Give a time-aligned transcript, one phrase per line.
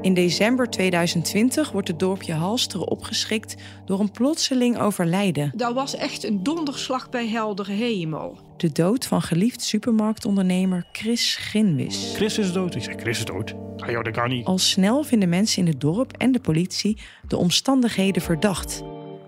[0.00, 3.54] In december 2020 wordt het dorpje Halsteren opgeschrikt
[3.84, 5.52] door een plotseling overlijden.
[5.54, 8.38] Dat was echt een donderslag bij heldere hemel.
[8.56, 12.12] De dood van geliefd supermarktondernemer Chris Ginwis.
[12.14, 12.74] Chris is dood.
[12.74, 13.54] Ik zeg, Chris is dood.
[13.76, 14.46] Ah joh, dat kan niet.
[14.46, 18.82] Al snel vinden mensen in het dorp en de politie de omstandigheden verdacht.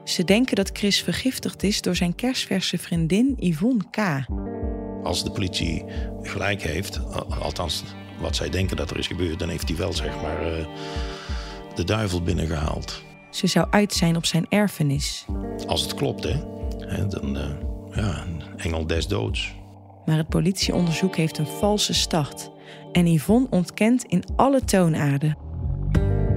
[0.04, 4.27] Ze denken dat Chris vergiftigd is door zijn kerstverse vriendin Yvonne K.
[5.02, 5.84] Als de politie
[6.22, 7.00] gelijk heeft,
[7.41, 7.84] althans
[8.22, 10.66] wat zij denken dat er is gebeurd, dan heeft hij wel zeg maar uh,
[11.74, 13.02] de duivel binnengehaald.
[13.30, 15.24] Ze zou uit zijn op zijn erfenis.
[15.66, 16.40] Als het klopt, hè?
[16.78, 17.42] hè dan, uh,
[17.94, 19.55] ja, een engel des doods.
[20.06, 22.50] Maar het politieonderzoek heeft een valse start.
[22.92, 25.36] En Yvonne ontkent in alle toonaarden.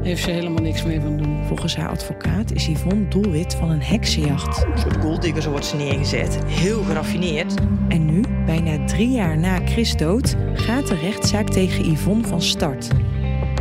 [0.06, 1.46] Heeft ze helemaal niks mee van doen.
[1.48, 4.66] Volgens haar advocaat is Yvonne doelwit van een heksenjacht.
[4.66, 6.40] Een soort golddigger wordt ze neergezet.
[6.46, 7.54] Heel geraffineerd.
[7.88, 12.88] En nu, bijna drie jaar na Chris dood, gaat de rechtszaak tegen Yvonne van start.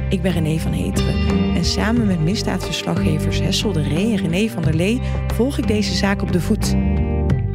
[0.08, 1.14] Ik ben René van Heteren
[1.54, 5.00] en samen met misdaadverslaggevers Hessel de Ree en René van der Lee
[5.34, 6.74] volg ik deze zaak op de voet.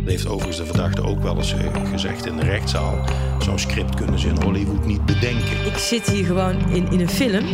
[0.05, 1.55] Heeft overigens de verdachte ook wel eens
[1.91, 2.99] gezegd in de rechtszaal.
[3.39, 5.65] Zo'n script kunnen ze in Hollywood niet bedenken.
[5.65, 7.45] Ik zit hier gewoon in, in een film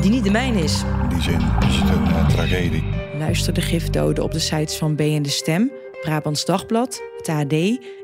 [0.00, 0.82] die niet de mijne is.
[1.02, 2.84] In die zin is het een uh, tragedie.
[3.18, 5.70] Luister de gifdoden op de sites van B en de Stem,
[6.02, 7.52] Brabants Dagblad, het AD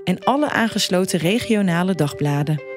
[0.04, 2.71] en alle aangesloten regionale dagbladen.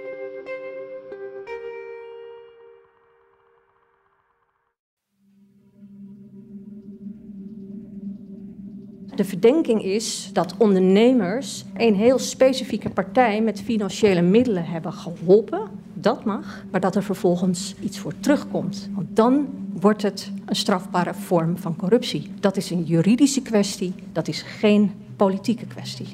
[9.15, 15.69] De verdenking is dat ondernemers een heel specifieke partij met financiële middelen hebben geholpen.
[15.93, 18.89] Dat mag, maar dat er vervolgens iets voor terugkomt.
[18.93, 22.31] Want dan wordt het een strafbare vorm van corruptie.
[22.39, 26.07] Dat is een juridische kwestie, dat is geen politieke kwestie.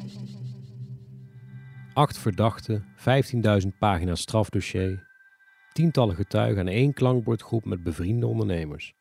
[1.93, 2.85] Acht verdachten,
[3.63, 5.07] 15.000 pagina's strafdossier,
[5.73, 8.93] tientallen getuigen en één klankbordgroep met bevriende ondernemers.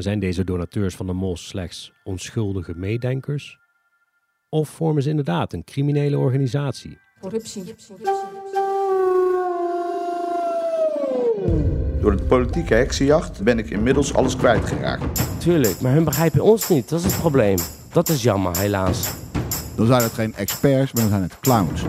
[0.00, 3.58] Maar zijn deze donateurs van de Mos slechts onschuldige meedenkers?
[4.48, 6.98] Of vormen ze inderdaad een criminele organisatie?
[7.20, 7.74] Corruptie.
[12.00, 15.40] Door de politieke heksenjacht ben ik inmiddels alles kwijtgeraakt.
[15.40, 16.88] Tuurlijk, maar hun begrijpen ons niet.
[16.88, 17.58] Dat is het probleem.
[17.92, 19.12] Dat is jammer, helaas.
[19.76, 21.82] Dan zijn het geen experts, maar dan zijn het clowns.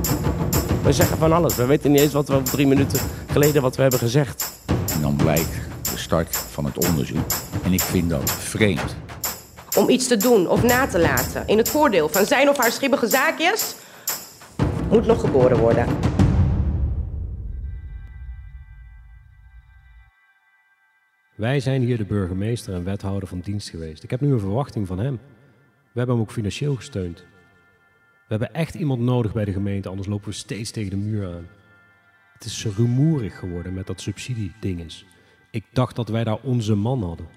[0.84, 1.56] We zeggen van alles.
[1.56, 4.52] We weten niet eens wat we drie minuten geleden wat we hebben gezegd.
[4.94, 5.71] En dan blijkt
[6.12, 7.26] start van het onderzoek.
[7.64, 8.96] En ik vind dat vreemd.
[9.78, 12.72] Om iets te doen of na te laten in het voordeel van zijn of haar
[12.72, 13.76] schibbige zaakjes,
[14.90, 15.88] moet nog geboren worden.
[21.36, 24.04] Wij zijn hier de burgemeester en wethouder van dienst geweest.
[24.04, 25.20] Ik heb nu een verwachting van hem.
[25.92, 27.20] We hebben hem ook financieel gesteund.
[28.28, 31.26] We hebben echt iemand nodig bij de gemeente, anders lopen we steeds tegen de muur
[31.28, 31.48] aan.
[32.34, 35.06] Het is rumoerig geworden met dat subsidiedinges.
[35.52, 37.28] Ik dacht dat wij daar onze man hadden.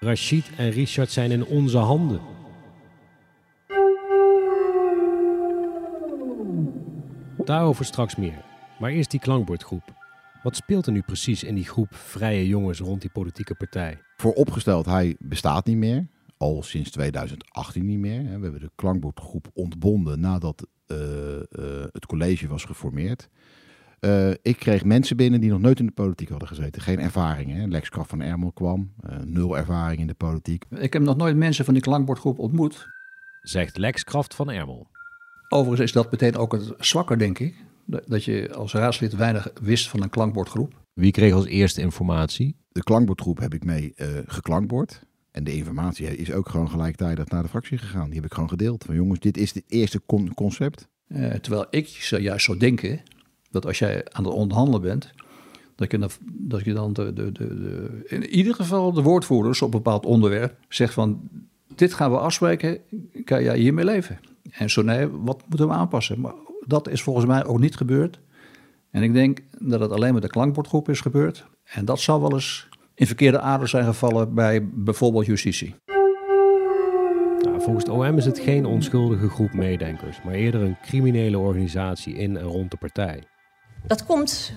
[0.00, 2.20] Rachid en Richard zijn in onze handen.
[7.44, 8.44] Daarover straks meer.
[8.78, 10.00] Maar eerst die klankbordgroep.
[10.42, 13.98] Wat speelt er nu precies in die groep vrije jongens rond die politieke partij?
[14.16, 16.06] Voor opgesteld, hij bestaat niet meer.
[16.36, 18.22] Al sinds 2018 niet meer.
[18.22, 21.42] We hebben de klankbordgroep ontbonden nadat uh, uh,
[21.92, 23.28] het college was geformeerd.
[24.04, 26.82] Uh, ik kreeg mensen binnen die nog nooit in de politiek hadden gezeten.
[26.82, 27.52] Geen ervaring.
[27.52, 27.66] Hè.
[27.66, 28.92] Lex Kraft van Ermel kwam.
[29.24, 30.64] nul ervaring in de politiek.
[30.70, 32.86] Ik heb nog nooit mensen van die klankbordgroep ontmoet.
[33.42, 34.86] Zegt Lex Kraft van Ermel.
[35.48, 37.54] Overigens is dat meteen ook het zwakker, denk ik.
[37.84, 40.80] Dat je als raadslid weinig wist van een klankbordgroep.
[40.92, 42.56] Wie kreeg als eerste informatie?
[42.68, 45.02] De klankbordgroep heb ik mee uh, geklankbord.
[45.30, 48.06] En de informatie is ook gewoon gelijktijdig naar de fractie gegaan.
[48.06, 48.84] Die heb ik gewoon gedeeld.
[48.84, 50.88] Van jongens, dit is het eerste con concept.
[51.08, 53.00] Uh, terwijl ik zou juist zou denken
[53.52, 55.12] dat als jij aan het onderhandelen bent,
[55.76, 56.10] dat je dan,
[56.64, 60.56] je dan de, de, de, de, in ieder geval de woordvoerders op een bepaald onderwerp
[60.68, 61.20] zegt van
[61.74, 62.78] dit gaan we afspreken,
[63.24, 64.18] kan jij hiermee leven?
[64.50, 66.20] En zo nee, wat moeten we aanpassen?
[66.20, 66.34] Maar
[66.66, 68.20] dat is volgens mij ook niet gebeurd.
[68.90, 71.46] En ik denk dat het alleen met de klankbordgroep is gebeurd.
[71.64, 75.74] En dat zou wel eens in verkeerde aarde zijn gevallen bij bijvoorbeeld justitie.
[77.42, 82.14] Nou, volgens het OM is het geen onschuldige groep meedenkers, maar eerder een criminele organisatie
[82.14, 83.22] in en rond de partij.
[83.86, 84.52] Dat komt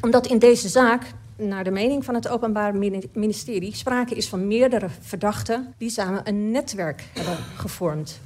[0.00, 1.02] omdat in deze zaak
[1.36, 2.76] naar de mening van het Openbaar
[3.12, 8.20] Ministerie sprake is van meerdere verdachten die samen een netwerk hebben gevormd.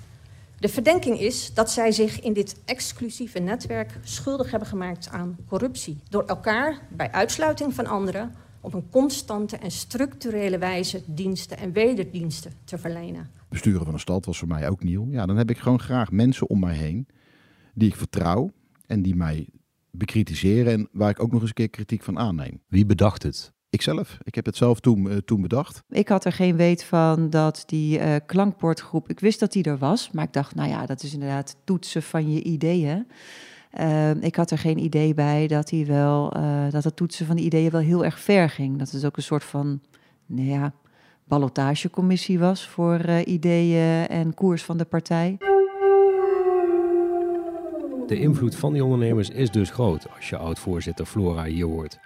[0.59, 5.99] De verdenking is dat zij zich in dit exclusieve netwerk schuldig hebben gemaakt aan corruptie.
[6.09, 12.53] Door elkaar bij uitsluiting van anderen op een constante en structurele wijze diensten en wederdiensten
[12.65, 13.31] te verlenen.
[13.49, 15.06] Besturen van een stad was voor mij ook nieuw.
[15.11, 17.06] Ja, dan heb ik gewoon graag mensen om mij heen
[17.75, 18.51] die ik vertrouw
[18.87, 19.47] en die mij
[19.99, 22.61] bekritiseren en waar ik ook nog eens een keer kritiek van aanneem.
[22.69, 23.53] Wie bedacht het?
[23.71, 24.19] Ikzelf.
[24.23, 25.83] Ik heb het zelf toen, uh, toen bedacht.
[25.89, 29.79] Ik had er geen weet van dat die uh, klankbordgroep, ik wist dat die er
[29.79, 33.06] was, maar ik dacht, nou ja, dat is inderdaad toetsen van je ideeën.
[33.81, 36.33] Uh, ik had er geen idee bij dat, hij wel,
[36.71, 38.79] dat het toetsen van die ideeën wel heel erg ver ging.
[38.79, 39.81] Dat het ook een soort van,
[40.27, 40.73] nou ja,
[41.25, 45.37] ballotagecommissie was voor ideeën en koers van de partij.
[48.08, 51.99] De invloed van die ondernemers is dus groot als je oud-voorzitter Flora hier hoort.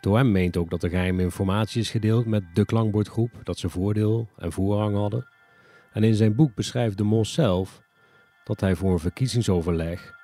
[0.00, 4.28] Hem meent ook dat er geheime informatie is gedeeld met de klankbordgroep, dat ze voordeel
[4.36, 5.26] en voorrang hadden.
[5.92, 7.82] En in zijn boek beschrijft de Mos zelf
[8.44, 10.14] dat hij voor een verkiezingsoverleg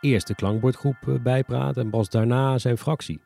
[0.00, 3.20] eerst de klankbordgroep eh, bijpraat en pas daarna zijn fractie.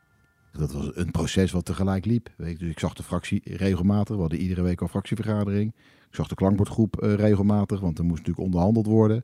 [0.52, 2.28] Dat was een proces wat tegelijk liep.
[2.36, 4.14] Dus ik zag de fractie regelmatig.
[4.14, 5.74] We hadden iedere week al fractievergadering.
[6.08, 9.22] Ik zag de klankbordgroep eh, regelmatig, want er moest natuurlijk onderhandeld worden.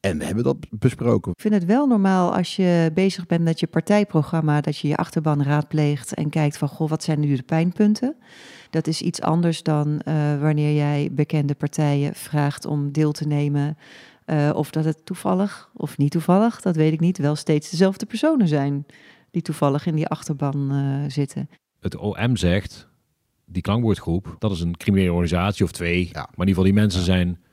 [0.00, 1.32] En we hebben dat besproken.
[1.32, 4.96] Ik vind het wel normaal als je bezig bent met je partijprogramma, dat je je
[4.96, 8.16] achterban raadpleegt en kijkt van, goh, wat zijn nu de pijnpunten?
[8.70, 13.76] Dat is iets anders dan uh, wanneer jij bekende partijen vraagt om deel te nemen.
[14.26, 18.06] Uh, of dat het toevallig of niet toevallig, dat weet ik niet, wel steeds dezelfde
[18.06, 18.86] personen zijn
[19.30, 21.48] die toevallig in die achterban uh, zitten.
[21.80, 22.88] Het OM zegt,
[23.44, 26.12] die klankwoordgroep, dat is een criminele organisatie of twee, ja.
[26.12, 27.06] maar in ieder geval die mensen ja.
[27.06, 27.49] zijn eh,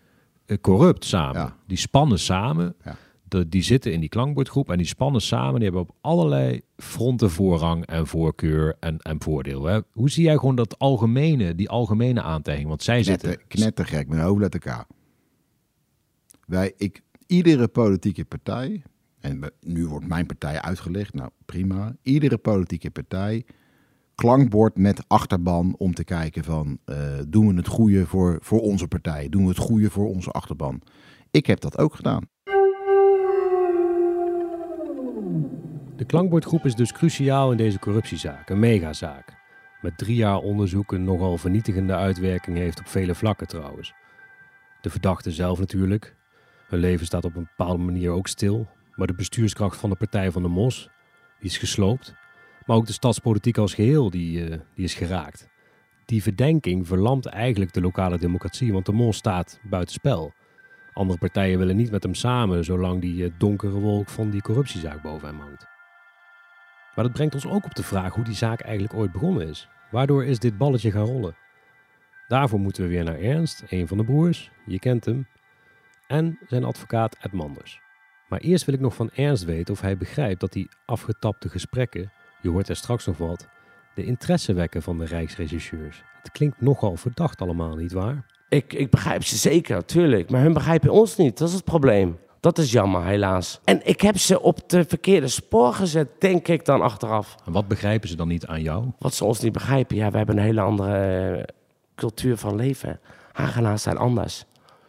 [0.61, 1.53] corrupt samen.
[1.67, 2.75] Die spannen samen.
[3.23, 5.53] De, die zitten in die klankbordgroep en die spannen samen.
[5.53, 9.65] Die hebben op allerlei fronten voorrang en voorkeur en, en voordeel.
[9.65, 9.79] Hè?
[9.91, 12.67] Hoe zie jij gewoon dat algemene, die algemene aantijging?
[12.67, 13.47] Want zij Knetter, zitten...
[13.47, 14.85] Knettergek, met een hoofdletter K.
[16.45, 18.83] Wij, ik, iedere politieke partij,
[19.19, 21.95] en nu wordt mijn partij uitgelegd, nou prima.
[22.01, 23.45] Iedere politieke partij
[24.21, 26.97] klankbord met achterban om te kijken van uh,
[27.27, 29.29] doen we het goede voor, voor onze partij?
[29.29, 30.81] Doen we het goede voor onze achterban?
[31.31, 32.29] Ik heb dat ook gedaan.
[35.95, 39.37] De klankbordgroep is dus cruciaal in deze corruptiezaak, een megazaak.
[39.81, 43.93] Met drie jaar onderzoek een nogal vernietigende uitwerking heeft op vele vlakken trouwens.
[44.81, 46.15] De verdachte zelf natuurlijk.
[46.67, 48.67] Hun leven staat op een bepaalde manier ook stil.
[48.95, 50.89] Maar de bestuurskracht van de Partij van de Mos,
[51.39, 52.15] is gesloopt.
[52.67, 55.47] Maar ook de stadspolitiek als geheel die, uh, die is geraakt.
[56.05, 60.33] Die verdenking verlamt eigenlijk de lokale democratie, want de mol staat buitenspel.
[60.93, 65.01] Andere partijen willen niet met hem samen, zolang die uh, donkere wolk van die corruptiezaak
[65.01, 65.65] boven hem hangt.
[66.95, 69.67] Maar dat brengt ons ook op de vraag hoe die zaak eigenlijk ooit begonnen is.
[69.91, 71.35] Waardoor is dit balletje gaan rollen?
[72.27, 75.27] Daarvoor moeten we weer naar Ernst, een van de broers, je kent hem,
[76.07, 77.79] en zijn advocaat Ed Manders.
[78.29, 82.11] Maar eerst wil ik nog van Ernst weten of hij begrijpt dat die afgetapte gesprekken
[82.47, 83.47] je hoort er straks nog wat,
[83.95, 86.03] de interesse wekken van de Rijksregisseurs.
[86.21, 88.25] Het klinkt nogal verdacht allemaal, niet waar?
[88.49, 90.29] Ik, ik begrijp ze zeker, tuurlijk.
[90.29, 92.17] Maar hun begrijpen ons niet, dat is het probleem.
[92.39, 93.59] Dat is jammer, helaas.
[93.63, 97.35] En ik heb ze op de verkeerde spoor gezet, denk ik dan achteraf.
[97.45, 98.85] En wat begrijpen ze dan niet aan jou?
[98.99, 99.95] Wat ze ons niet begrijpen?
[99.95, 100.97] Ja, we hebben een hele andere
[101.37, 101.43] eh,
[101.95, 102.99] cultuur van leven.
[103.31, 104.45] Hagenaars zijn anders.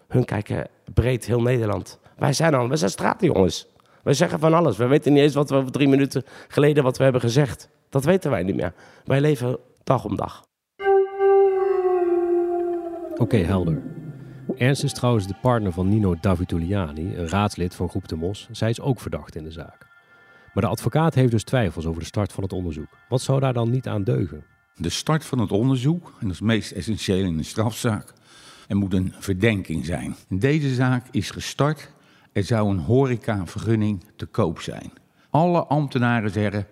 [0.09, 1.99] Hun kijken breed heel Nederland.
[2.17, 3.67] Wij zijn dan, wij zijn straatjongens.
[4.09, 4.77] Wij zeggen van alles.
[4.77, 7.69] We weten niet eens wat we drie minuten geleden wat we hebben gezegd.
[7.89, 8.75] Dat weten wij niet meer.
[9.05, 10.45] Wij leven dag om dag.
[13.17, 13.83] Oké, helder.
[14.57, 18.49] Ernst is trouwens de partner van Nino Davituliani, een raadslid van Groep de Mos.
[18.51, 19.87] Zij is ook verdacht in de zaak.
[20.55, 22.99] Maar de advocaat heeft dus twijfels over de start van het onderzoek.
[23.09, 24.45] Wat zou daar dan niet aan deugen?
[24.75, 28.13] De start van het onderzoek, en dat is het meest essentieel in een strafzaak,
[28.69, 30.17] er moet een verdenking zijn.
[30.29, 31.91] Deze zaak is gestart
[32.39, 34.93] er zou een horecavergunning te koop zijn.
[35.31, 36.67] Alle ambtenaren zeggen,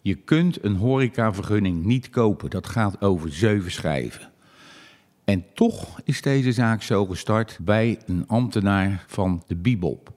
[0.00, 2.50] je kunt een horecavergunning niet kopen.
[2.50, 4.30] Dat gaat over zeven schrijven.
[5.24, 10.12] En toch is deze zaak zo gestart bij een ambtenaar van de Bibop.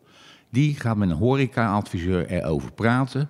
[0.49, 3.29] Die gaat met een horeca-adviseur erover praten.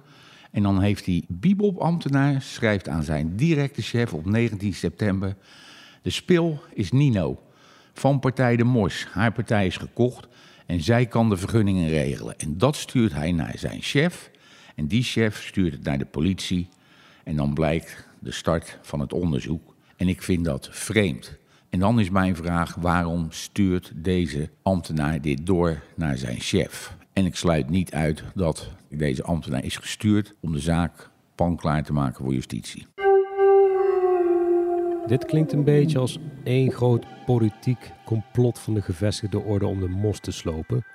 [0.52, 5.36] En dan heeft die Bibop-ambtenaar, schrijft aan zijn directe chef op 19 september...
[6.02, 7.40] De spil is Nino,
[7.94, 9.08] van partij De Mos.
[9.12, 10.28] Haar partij is gekocht
[10.72, 12.38] en zij kan de vergunningen regelen.
[12.38, 14.32] En dat stuurt hij naar zijn chef.
[14.76, 16.70] En die chef stuurt het naar de politie.
[17.24, 19.76] En dan blijkt de start van het onderzoek.
[19.98, 21.38] En ik vind dat vreemd.
[21.70, 26.96] En dan is mijn vraag: waarom stuurt deze ambtenaar dit door naar zijn chef?
[27.14, 31.94] En ik sluit niet uit dat deze ambtenaar is gestuurd om de zaak panklaar te
[31.94, 32.88] maken voor justitie.
[35.08, 39.88] Dit klinkt een beetje als één groot politiek complot van de gevestigde orde om de
[39.88, 40.86] mos te slopen,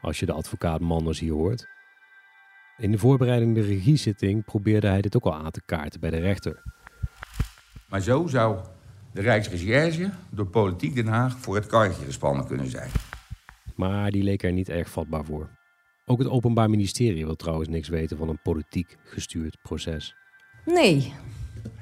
[0.00, 1.66] als je de advocaat Manders hier hoort.
[2.76, 6.18] In de voorbereiding de regiezitting probeerde hij dit ook al aan te kaarten bij de
[6.18, 6.62] rechter.
[7.88, 8.58] Maar zo zou
[9.12, 12.90] de Rijksrecherche door politiek Den Haag voor het karretje gespannen kunnen zijn.
[13.76, 15.48] Maar die leek er niet erg vatbaar voor.
[16.06, 20.14] Ook het Openbaar Ministerie wil trouwens niks weten van een politiek gestuurd proces.
[20.64, 21.12] Nee,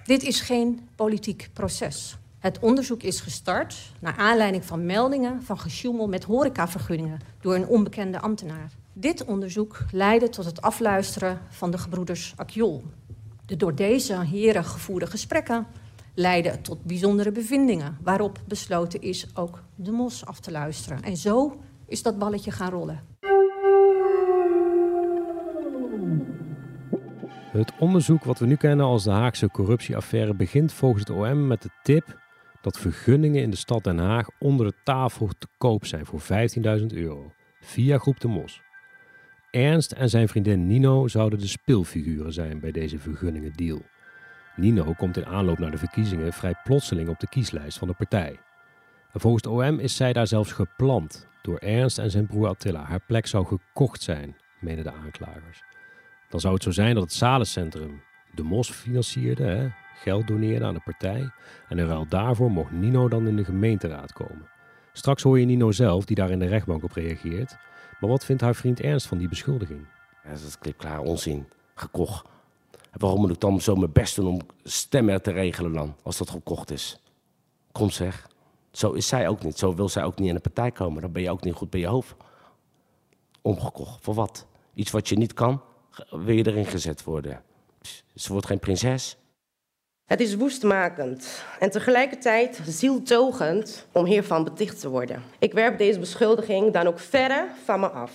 [0.04, 2.16] dit is geen politiek proces.
[2.38, 8.20] Het onderzoek is gestart naar aanleiding van meldingen van gesjoemel met horecavergunningen door een onbekende
[8.20, 8.70] ambtenaar.
[8.92, 12.82] Dit onderzoek leidde tot het afluisteren van de gebroeders Akjol.
[13.46, 15.66] De door deze heren gevoerde gesprekken
[16.14, 21.02] leidden tot bijzondere bevindingen, waarop besloten is ook de mos af te luisteren.
[21.02, 23.00] En zo is dat balletje gaan rollen.
[27.52, 31.62] Het onderzoek wat we nu kennen als de Haagse corruptieaffaire begint volgens het OM met
[31.62, 32.20] de tip
[32.60, 36.20] dat vergunningen in de stad Den Haag onder de tafel te koop zijn voor
[36.80, 38.62] 15.000 euro via Groep de Mos.
[39.50, 43.82] Ernst en zijn vriendin Nino zouden de speelfiguren zijn bij deze vergunningendeal.
[44.56, 48.38] Nino komt in aanloop naar de verkiezingen vrij plotseling op de kieslijst van de partij.
[49.12, 52.84] En volgens het OM is zij daar zelfs geplant door Ernst en zijn broer Attila.
[52.84, 55.71] Haar plek zou gekocht zijn, menen de aanklagers.
[56.32, 58.02] Dan zou het zo zijn dat het Salencentrum
[58.34, 61.30] de Mos financierde, hè, geld doneerde aan de partij.
[61.68, 64.48] En in daarvoor mocht Nino dan in de gemeenteraad komen.
[64.92, 67.56] Straks hoor je Nino zelf, die daar in de rechtbank op reageert.
[68.00, 69.86] Maar wat vindt haar vriend Ernst van die beschuldiging?
[70.24, 71.48] Ja, dat is klaar onzin.
[71.74, 72.28] Gekocht.
[72.92, 76.30] Waarom moet ik dan zo mijn best doen om stemmen te regelen dan, als dat
[76.30, 76.98] gekocht is?
[77.72, 78.28] Kom zeg.
[78.70, 79.58] Zo is zij ook niet.
[79.58, 81.02] Zo wil zij ook niet in de partij komen.
[81.02, 82.14] Dan ben je ook niet goed bij je hoofd.
[83.42, 84.04] Omgekocht.
[84.04, 84.46] Voor wat?
[84.74, 85.60] Iets wat je niet kan,
[86.10, 87.42] wil je erin gezet worden.
[88.14, 89.16] Ze wordt geen prinses.
[90.04, 95.22] Het is woestmakend en tegelijkertijd zieltogend om hiervan beticht te worden.
[95.38, 98.12] Ik werp deze beschuldiging dan ook verre van me af.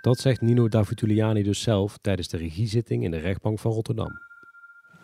[0.00, 4.10] Dat zegt Nino Davutiliani dus zelf tijdens de regiezitting in de rechtbank van Rotterdam.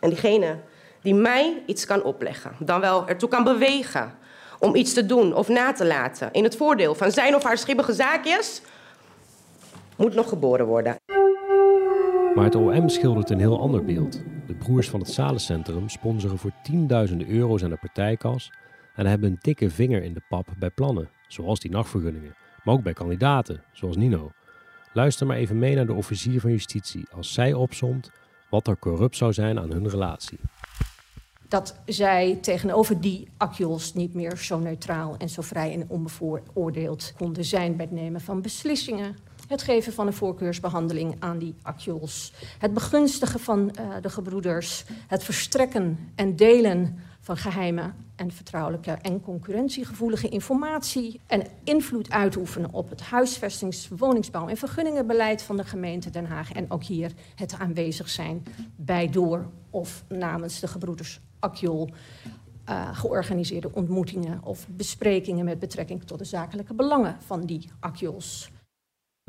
[0.00, 0.58] En diegene
[1.02, 4.12] die mij iets kan opleggen, dan wel ertoe kan bewegen
[4.58, 7.58] om iets te doen of na te laten in het voordeel van zijn of haar
[7.58, 8.62] schibbige zaakjes,
[9.96, 10.96] moet nog geboren worden.
[12.40, 14.22] Maar het OM schildert een heel ander beeld.
[14.46, 18.52] De broers van het Salencentrum sponsoren voor tienduizenden euro's aan de partijkas
[18.94, 22.82] en hebben een dikke vinger in de pap bij plannen, zoals die nachtvergunningen, maar ook
[22.82, 24.30] bij kandidaten, zoals Nino.
[24.92, 28.10] Luister maar even mee naar de officier van justitie als zij opsomt
[28.50, 30.38] wat er corrupt zou zijn aan hun relatie.
[31.48, 37.44] Dat zij tegenover die akjols niet meer zo neutraal en zo vrij en onbevooroordeeld konden
[37.44, 39.16] zijn bij het nemen van beslissingen.
[39.50, 42.32] Het geven van een voorkeursbehandeling aan die akjols.
[42.58, 44.84] Het begunstigen van uh, de gebroeders.
[45.06, 51.20] Het verstrekken en delen van geheime en vertrouwelijke en concurrentiegevoelige informatie.
[51.26, 56.52] En invloed uitoefenen op het huisvestings-, woningsbouw- en vergunningenbeleid van de gemeente Den Haag.
[56.52, 58.42] En ook hier het aanwezig zijn
[58.76, 61.20] bij, door of namens de gebroeders.
[61.40, 68.50] Uh, georganiseerde ontmoetingen of besprekingen met betrekking tot de zakelijke belangen van die akjols.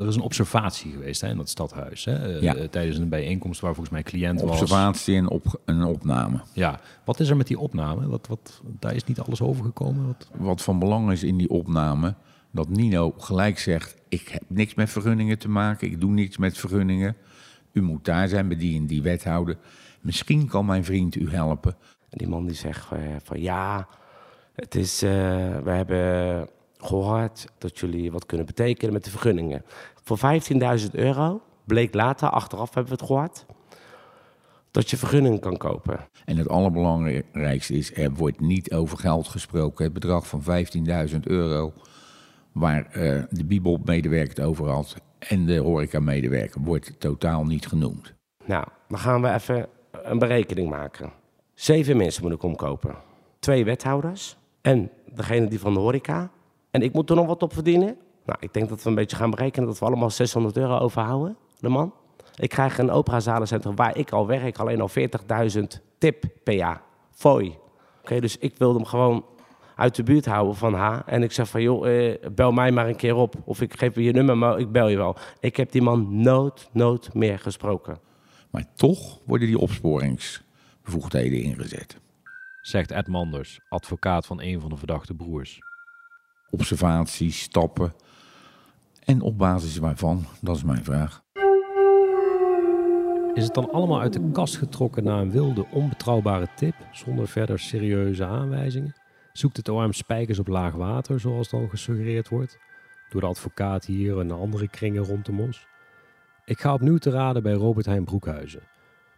[0.02, 2.04] Er is een observatie geweest hè, in dat stadhuis.
[2.04, 2.54] Hè, Ja.
[2.54, 4.50] eh, tijdens een bijeenkomst waar volgens mij cliënt was.
[4.60, 6.40] Observatie en op, een opname.
[6.52, 8.06] Ja, wat is er met die opname?
[8.08, 10.06] Wat, wat, daar is niet alles overgekomen.
[10.06, 10.28] Wat...
[10.36, 12.14] Wat van belang is in die opname,
[12.50, 16.58] dat Nino gelijk zegt: Ik heb niks met vergunningen te maken, ik doe niets met
[16.58, 17.16] vergunningen.
[17.72, 19.56] U moet daar zijn bij die en die wethouder.
[20.00, 21.74] Misschien kan mijn vriend u helpen.
[22.10, 23.88] En die man die zegt eh, van ja,
[24.54, 25.10] het is, eh,
[25.64, 29.64] we hebben gehoord dat jullie wat kunnen betekenen met de vergunningen.
[30.02, 30.18] Voor
[30.80, 33.46] 15.000 euro bleek later, achteraf hebben we het gehoord,
[34.70, 36.00] dat je vergunningen kan kopen.
[36.24, 39.84] En het allerbelangrijkste is, er wordt niet over geld gesproken.
[39.84, 40.42] Het bedrag van
[41.10, 41.72] 15.000 euro,
[42.52, 44.96] waar eh, de Bibel-medewerker het over had...
[45.18, 48.14] en de horeca-medewerker, wordt totaal niet genoemd.
[48.44, 51.12] Nou, dan gaan we even een berekening maken.
[51.54, 52.96] Zeven mensen moet ik omkopen.
[53.38, 56.30] Twee wethouders en degene die van de horeca.
[56.70, 57.96] En ik moet er nog wat op verdienen.
[58.24, 61.36] Nou, ik denk dat we een beetje gaan berekenen dat we allemaal 600 euro overhouden,
[61.58, 61.94] de man.
[62.34, 65.62] Ik krijg een operazalencentrum waar ik al werk, alleen al 40.000
[65.98, 66.82] tip per jaar.
[67.10, 67.58] Fooi.
[68.00, 69.24] Oké, dus ik wilde hem gewoon
[69.76, 71.02] uit de buurt houden van haar.
[71.06, 73.34] En ik zeg van, joh, eh, bel mij maar een keer op.
[73.44, 75.16] Of ik geef je je nummer, maar ik bel je wel.
[75.40, 77.98] Ik heb die man nooit, nooit meer gesproken.
[78.50, 82.00] Maar toch worden die opsporingsbevoegdheden ingezet.
[82.60, 85.58] Zegt Ed Manders, advocaat van een van de verdachte broers.
[86.50, 87.94] Observaties, stappen.
[89.04, 91.22] En op basis waarvan, dat is mijn vraag.
[93.34, 97.58] Is het dan allemaal uit de kast getrokken na een wilde, onbetrouwbare tip, zonder verder
[97.58, 98.94] serieuze aanwijzingen?
[99.32, 102.58] Zoekt het OM spijkers op laag water, zoals dan gesuggereerd wordt,
[103.10, 105.66] door de advocaat hier en de andere kringen rond de mos?
[106.44, 108.62] Ik ga opnieuw te raden bij Robert Heijn Broekhuizen,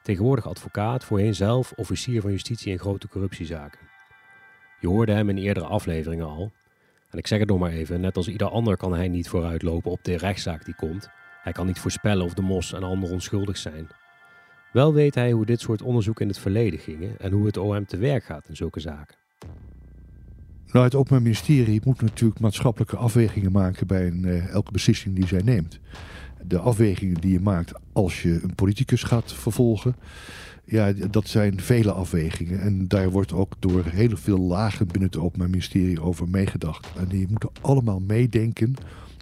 [0.03, 3.81] tegenwoordig advocaat, voorheen zelf officier van justitie in grote corruptiezaken.
[4.81, 6.53] Je hoorde hem in eerdere afleveringen al.
[7.15, 9.91] En ik zeg het nog maar even, net als ieder ander kan hij niet vooruitlopen
[9.91, 11.09] op de rechtszaak die komt.
[11.43, 13.89] Hij kan niet voorspellen of de mos en anderen onschuldig zijn.
[14.73, 17.87] Wel weet hij hoe dit soort onderzoek in het verleden gingen en hoe het OM
[17.87, 19.17] te werk gaat in zulke zaken.
[20.73, 25.27] Nou, het Openbaar Ministerie moet natuurlijk maatschappelijke afwegingen maken bij een, uh, elke beslissing die
[25.27, 25.81] zij neemt.
[26.43, 29.97] De afwegingen die je maakt als je een politicus gaat vervolgen,
[30.65, 32.61] ja, dat zijn vele afwegingen.
[32.61, 36.93] En daar wordt ook door heel veel lagen binnen het Openbaar Ministerie over meegedacht.
[36.97, 38.75] En die moeten allemaal meedenken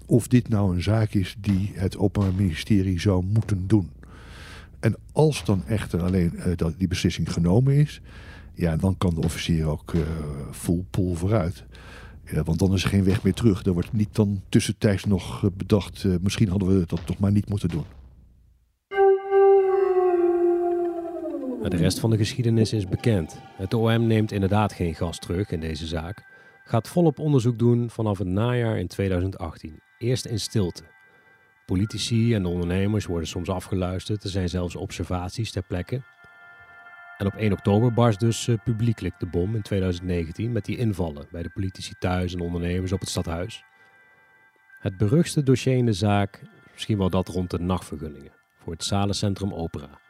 [0.06, 3.90] of dit nou een zaak is die het Openbaar Ministerie zou moeten doen.
[4.80, 8.00] En als dan echter alleen uh, dat die beslissing genomen is,
[8.54, 10.02] ja, dan kan de officier ook uh,
[10.50, 11.64] full pull vooruit.
[12.32, 13.64] Ja, want dan is er geen weg meer terug.
[13.64, 17.48] Er wordt niet dan tussentijds nog bedacht, uh, misschien hadden we dat toch maar niet
[17.48, 17.84] moeten doen.
[21.68, 23.40] De rest van de geschiedenis is bekend.
[23.56, 26.24] Het OM neemt inderdaad geen gas terug in deze zaak.
[26.64, 29.80] Gaat volop onderzoek doen vanaf het najaar in 2018.
[29.98, 30.82] Eerst in stilte.
[31.66, 34.24] Politici en de ondernemers worden soms afgeluisterd.
[34.24, 36.02] Er zijn zelfs observaties ter plekke.
[37.22, 41.26] En op 1 oktober barst dus uh, publiekelijk de bom in 2019 met die invallen
[41.30, 43.64] bij de politici thuis en ondernemers op het stadhuis.
[44.78, 49.52] Het beruchtste dossier in de zaak, misschien wel dat rond de nachtvergunningen voor het Zalencentrum
[49.52, 50.00] Opera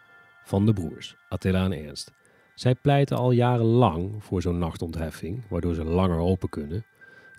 [0.44, 2.12] van de broers, Attila en Ernst.
[2.54, 6.84] Zij pleiten al jarenlang voor zo'n nachtontheffing, waardoor ze langer open kunnen.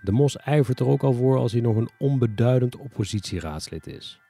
[0.02, 4.20] De Mos ijvert er ook al voor als hij nog een onbeduidend oppositieraadslid is.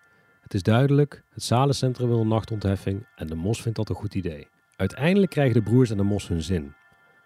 [0.40, 4.14] Het is duidelijk, het Zalencentrum wil een nachtontheffing en de Mos vindt dat een goed
[4.14, 4.48] idee.
[4.76, 6.74] Uiteindelijk krijgen de broers en de Mos hun zin.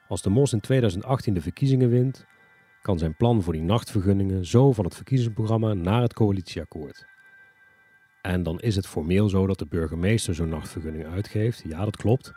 [0.09, 2.27] Als de Mos in 2018 de verkiezingen wint,
[2.83, 7.07] kan zijn plan voor die nachtvergunningen zo van het verkiezingsprogramma naar het coalitieakkoord.
[8.23, 11.63] En dan is het formeel zo dat de burgemeester zo'n nachtvergunning uitgeeft.
[11.67, 12.33] Ja, dat klopt.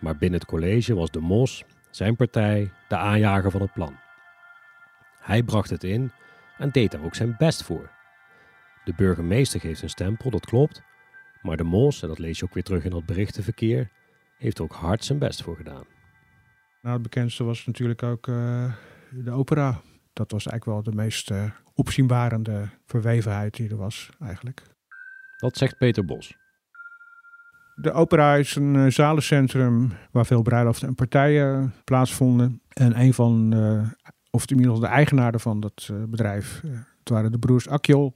[0.00, 3.96] Maar binnen het college was de Mos, zijn partij, de aanjager van het plan.
[5.20, 6.12] Hij bracht het in
[6.58, 7.90] en deed daar ook zijn best voor.
[8.84, 10.82] De burgemeester geeft een stempel, dat klopt.
[11.42, 13.90] Maar de Mos, en dat lees je ook weer terug in dat berichtenverkeer,
[14.42, 15.84] heeft er ook hard zijn best voor gedaan.
[16.82, 18.72] Nou, het bekendste was natuurlijk ook uh,
[19.10, 19.80] de opera.
[20.12, 24.62] Dat was eigenlijk wel de meest uh, opzienbarende verwevenheid die er was, eigenlijk.
[25.36, 26.36] Dat zegt Peter Bos.
[27.74, 32.60] De opera is een uh, zalencentrum waar veel bruiloften en partijen plaatsvonden.
[32.68, 33.54] En een van,
[34.30, 36.62] of inmiddels de eigenaren van dat bedrijf,
[36.98, 38.12] het waren de broers Akjol.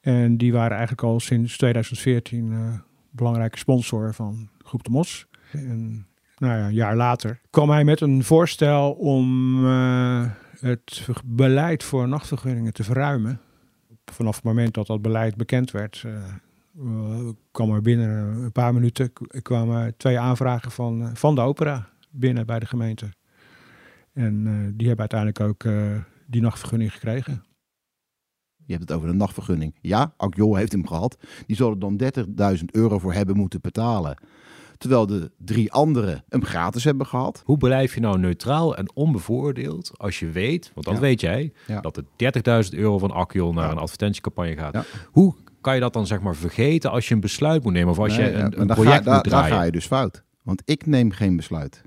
[0.00, 5.26] En die waren eigenlijk al sinds 2014 belangrijke sponsor van Groep de Mos.
[5.52, 9.64] En nou ja, een jaar later kwam hij met een voorstel om
[10.60, 13.40] het beleid voor nachtvergunningen te verruimen
[14.12, 16.04] vanaf het moment dat dat beleid bekend werd,
[16.76, 21.88] uh, kwam er binnen een paar minuten kwamen twee aanvragen van, uh, van de opera
[22.10, 23.08] binnen bij de gemeente.
[24.12, 24.42] En
[24.76, 25.72] die hebben uiteindelijk ook
[26.26, 27.44] die nachtvergunning gekregen.
[28.66, 29.74] Je hebt het over een nachtvergunning.
[29.80, 31.16] Ja, Akjol heeft hem gehad.
[31.46, 32.00] Die zullen dan
[32.58, 34.18] 30.000 euro voor hebben moeten betalen.
[34.78, 37.42] Terwijl de drie anderen hem gratis hebben gehad.
[37.44, 41.00] Hoe blijf je nou neutraal en onbevooroordeeld als je weet, want dat ja.
[41.00, 41.80] weet jij, ja.
[41.80, 44.86] dat er 30.000 euro van Akjol naar een advertentiecampagne gaat.
[45.10, 47.98] Hoe kan je dat dan zeg maar vergeten als je een besluit moet nemen of
[47.98, 49.50] als nee, je een, een project ga, moet draaien?
[49.50, 50.24] Daar ga je dus fout.
[50.42, 51.82] Want ik neem geen besluit.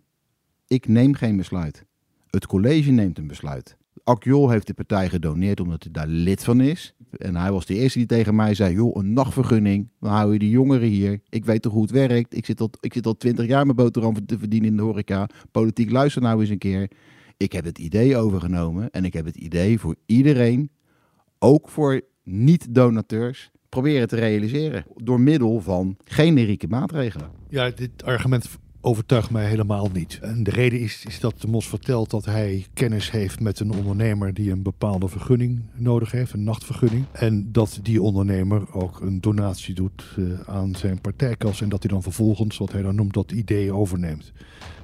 [0.67, 1.85] Ik neem geen besluit.
[2.29, 3.77] Het college neemt een besluit.
[4.03, 6.93] Akjol heeft de partij gedoneerd omdat hij daar lid van is.
[7.11, 9.89] En hij was de eerste die tegen mij zei: Joh, een nachtvergunning.
[9.99, 11.21] Dan hou je die jongeren hier.
[11.29, 12.35] Ik weet toch hoe het werkt.
[12.35, 15.29] Ik zit al, ik zit al twintig jaar mijn boterham te verdienen in de horeca.
[15.51, 16.91] Politiek luister nou eens een keer.
[17.37, 18.89] Ik heb het idee overgenomen.
[18.91, 20.69] En ik heb het idee voor iedereen,
[21.39, 24.85] ook voor niet-donateurs, proberen te realiseren.
[24.95, 27.29] Door middel van generieke maatregelen.
[27.49, 28.49] Ja, dit argument
[28.81, 30.19] overtuigt mij helemaal niet.
[30.21, 33.71] En de reden is, is dat de Mos vertelt dat hij kennis heeft met een
[33.71, 37.05] ondernemer die een bepaalde vergunning nodig heeft, een nachtvergunning.
[37.11, 41.91] En dat die ondernemer ook een donatie doet uh, aan zijn partijkas en dat hij
[41.91, 44.31] dan vervolgens, wat hij dan noemt, dat idee overneemt.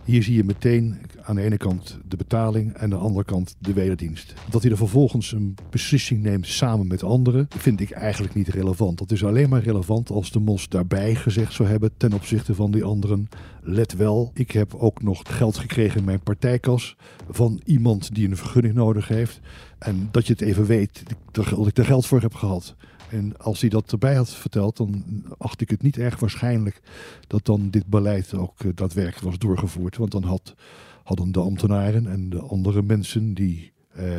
[0.06, 3.56] Hier zie je meteen aan de ene kant de betaling en aan de andere kant
[3.60, 4.34] de wederdienst.
[4.50, 8.98] Dat hij er vervolgens een beslissing neemt samen met anderen, vind ik eigenlijk niet relevant.
[8.98, 12.72] Dat is alleen maar relevant als de mos daarbij gezegd zou hebben ten opzichte van
[12.72, 13.30] die anderen.
[13.62, 16.96] Let wel, ik heb ook nog geld gekregen in mijn partijkas
[17.30, 19.40] van iemand die een vergunning nodig heeft.
[19.78, 22.76] En dat je het even weet, dat ik er geld voor heb gehad.
[23.10, 25.04] En als hij dat erbij had verteld, dan
[25.38, 26.82] acht ik het niet erg waarschijnlijk
[27.28, 29.98] dat dan dit beleid ook uh, daadwerkelijk was doorgevoerd.
[29.98, 30.56] Want dan had,
[31.04, 34.18] hadden de ambtenaren en de andere mensen die uh,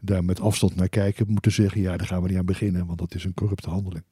[0.00, 2.98] daar met afstand naar kijken, moeten zeggen: ja, daar gaan we niet aan beginnen, want
[2.98, 4.04] dat is een corrupte handeling.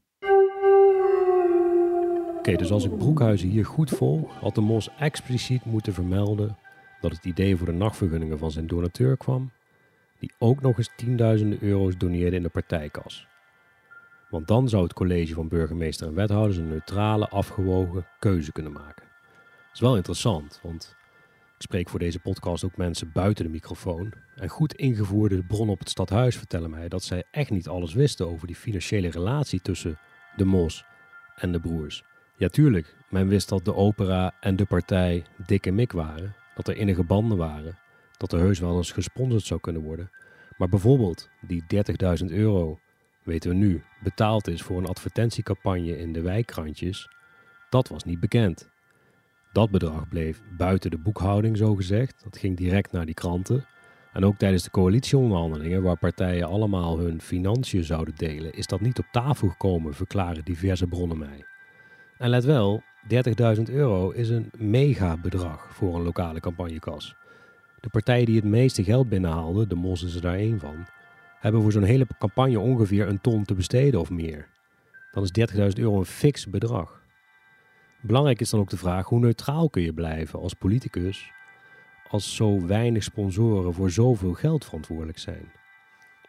[2.39, 6.57] Oké, dus als ik Broekhuizen hier goed volg, had de Mos expliciet moeten vermelden
[7.01, 9.51] dat het idee voor de nachtvergunningen van zijn donateur kwam,
[10.19, 13.28] die ook nog eens tienduizenden euro's doneerde in de partijkas.
[14.31, 19.03] Want dan zou het college van burgemeester en wethouders een neutrale, afgewogen keuze kunnen maken.
[19.67, 20.97] Dat is wel interessant, want
[21.59, 24.13] ik spreek voor deze podcast ook mensen buiten de microfoon.
[24.37, 28.29] En goed ingevoerde bronnen op het stadhuis vertellen mij dat zij echt niet alles wisten
[28.29, 29.99] over die financiële relatie tussen
[30.37, 30.85] de Mos
[31.37, 32.05] en de broers.
[32.37, 36.69] Ja, tuurlijk, men wist dat de opera en de partij dik en mik waren, dat
[36.69, 37.79] er innige banden waren,
[38.17, 40.11] dat er heus wel eens gesponsord zou kunnen worden.
[40.57, 41.65] Maar bijvoorbeeld die
[42.23, 42.79] 30.000 euro,
[43.29, 47.09] weten we nu, betaald is voor een advertentiecampagne in de wijkkrantjes,
[47.69, 48.69] dat was niet bekend.
[49.53, 52.25] Dat bedrag bleef buiten de boekhouding, zogezegd.
[52.25, 53.67] Dat ging direct naar die kranten.
[54.13, 58.99] En ook tijdens de coalitieonderhandelingen, waar partijen allemaal hun financiën zouden delen, is dat niet
[58.99, 61.45] op tafel gekomen, verklaren diverse bronnen mij.
[62.19, 62.83] En let wel,
[63.57, 67.15] 30.000 euro is een megabedrag voor een lokale campagnekas.
[67.81, 70.87] De partijen die het meeste geld binnenhaalden, de Mos is er daar één van,
[71.41, 74.49] hebben voor zo'n hele campagne ongeveer een ton te besteden of meer.
[75.13, 77.03] Dan is 30.000 euro een fix bedrag.
[78.01, 81.31] Belangrijk is dan ook de vraag hoe neutraal kun je blijven als politicus
[82.09, 85.53] als zo weinig sponsoren voor zoveel geld verantwoordelijk zijn.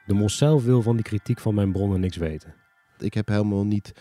[0.06, 2.54] De Mos zelf wil van die kritiek van mijn bronnen niks weten.
[2.98, 3.92] Ik heb helemaal niet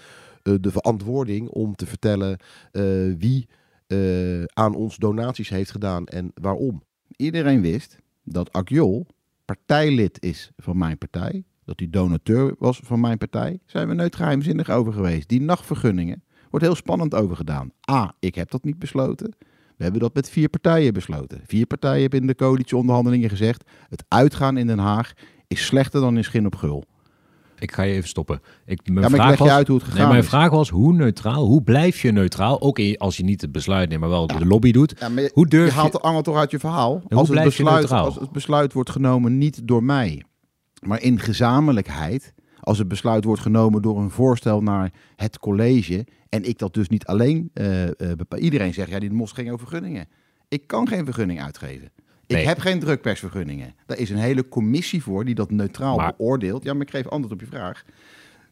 [0.42, 2.38] uh, de verantwoording om te vertellen
[2.73, 3.49] uh, wie
[3.87, 6.83] uh, aan ons donaties heeft gedaan en waarom.
[7.16, 9.07] Iedereen wist dat Akjol
[9.49, 13.59] partijlid is van mijn partij, dat hij donateur was van mijn partij.
[13.67, 15.29] Zijn we nooit geheimzinnig over geweest.
[15.29, 17.71] Die nachtvergunningen wordt heel spannend over gedaan.
[17.91, 19.35] A, ik heb dat niet besloten.
[19.77, 21.41] We hebben dat met vier partijen besloten.
[21.47, 25.13] Vier partijen hebben in de coalitieonderhandelingen gezegd: het uitgaan in Den Haag
[25.47, 26.85] is slechter dan in Schin op Gul.
[27.59, 28.40] Ik ga je even stoppen.
[28.64, 30.23] Ik, mijn ja, maar vraag ik leg was, je uit hoe het gegaan nee, mijn
[30.23, 30.29] is.
[30.29, 32.61] vraag was, hoe neutraal, hoe blijf je neutraal?
[32.61, 34.94] Ook in, als je niet het besluit neemt, maar wel de lobby doet.
[34.99, 36.92] Ja, maar je, hoe durf je haalt de angel toch uit je verhaal?
[36.92, 38.05] hoe Als het, blijf je besluit, neutraal?
[38.05, 40.25] als het besluit wordt genomen niet door mij,
[40.81, 42.35] maar in gezamenlijkheid.
[42.61, 46.07] Als het besluit wordt genomen door een voorstel naar het college.
[46.29, 48.38] En ik dat dus niet alleen uh, uh, bepaal.
[48.38, 50.09] Iedereen zegt, ja, die mos ging over vergunningen.
[50.49, 51.90] Ik kan geen vergunning uitgeven.
[52.37, 53.75] Ik heb geen drukpersvergunningen.
[53.87, 56.64] Daar is een hele commissie voor die dat neutraal Maar- beoordeelt.
[56.64, 57.83] Ja, maar ik geef antwoord op je vraag.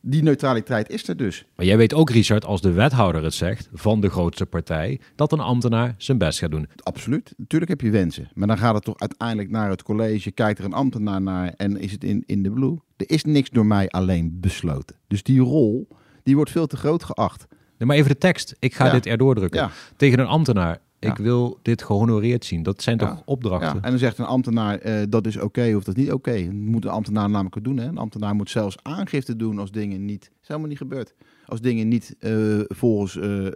[0.00, 1.44] Die neutraliteit is er dus.
[1.56, 5.32] Maar jij weet ook, Richard, als de wethouder het zegt van de grootste partij, dat
[5.32, 6.68] een ambtenaar zijn best gaat doen.
[6.82, 7.34] Absoluut.
[7.36, 8.28] Natuurlijk heb je wensen.
[8.34, 10.30] Maar dan gaat het toch uiteindelijk naar het college.
[10.30, 12.76] Kijkt er een ambtenaar naar en is het in, in de blue?
[12.96, 14.96] Er is niks door mij alleen besloten.
[15.06, 15.88] Dus die rol,
[16.22, 17.46] die wordt veel te groot geacht.
[17.78, 18.56] Nee, maar even de tekst.
[18.58, 18.92] Ik ga Ja.
[18.92, 19.60] dit erdoor drukken.
[19.60, 19.70] Ja.
[19.96, 20.78] Tegen een ambtenaar.
[21.06, 21.22] Ik Ja.
[21.22, 22.62] wil dit gehonoreerd zien.
[22.62, 23.22] Dat zijn toch Ja.
[23.24, 23.74] opdrachten?
[23.74, 26.44] Ja, en dan zegt een ambtenaar eh, dat is oké of dat is niet oké.
[26.44, 27.76] Dat moet een ambtenaar namelijk ook doen.
[27.76, 27.86] Hè?
[27.86, 30.20] Een ambtenaar moet zelfs aangifte doen als dingen niet...
[30.24, 31.14] Dat is helemaal niet gebeurd.
[31.46, 32.32] Als dingen niet eh,
[32.68, 33.52] volgens eh, eh,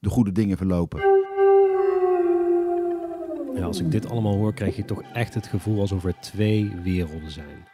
[0.00, 1.00] de goede dingen verlopen.
[3.54, 6.72] Ja, als ik dit allemaal hoor, krijg je toch echt het gevoel alsof er twee
[6.82, 7.66] werelden zijn.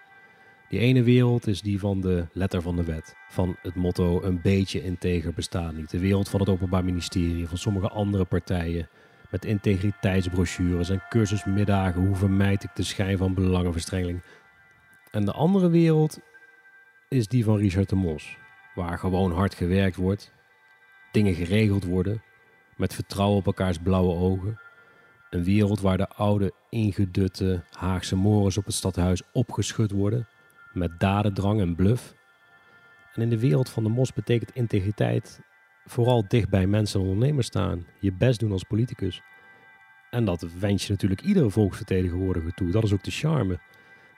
[0.69, 3.17] Die ene wereld is die van de letter van de wet.
[3.29, 5.91] Van het motto een beetje integer bestaat niet.
[5.91, 8.89] De wereld van het Openbaar Ministerie, van sommige andere partijen.
[9.31, 12.07] Met integriteitsbrochures en cursusmiddagen.
[12.07, 14.23] Hoe vermijd ik de schijn van belangenverstrengeling?
[15.11, 16.19] En de andere wereld
[17.09, 18.37] is die van Richard de Mos.
[18.75, 20.33] Waar gewoon hard gewerkt wordt.
[21.13, 22.23] Dingen geregeld worden.
[22.77, 24.61] Met vertrouwen op elkaars blauwe ogen.
[25.31, 30.27] Een wereld waar de oude, ingedutte Haagse morens op het stadhuis opgeschud worden.
[30.73, 32.15] Met dadendrang en bluff.
[33.15, 35.41] En in de wereld van de mos betekent integriteit
[35.89, 37.87] vooral dicht bij mensen en ondernemers staan.
[38.01, 39.23] Je best doen als politicus.
[40.11, 42.71] En dat wens je natuurlijk iedere volksvertegenwoordiger toe.
[42.71, 43.59] Dat is ook de charme.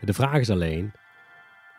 [0.01, 0.93] De vraag is alleen,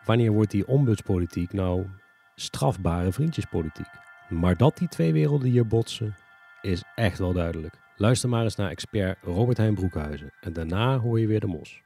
[0.04, 1.86] wanneer wordt die ombudspolitiek nou
[2.34, 3.90] strafbare vriendjespolitiek?
[4.28, 6.14] Maar dat die twee werelden hier botsen,
[6.62, 7.74] is echt wel duidelijk.
[7.96, 10.32] Luister maar eens naar expert Robert Hein Broekhuizen.
[10.40, 11.82] En daarna hoor je weer de mos.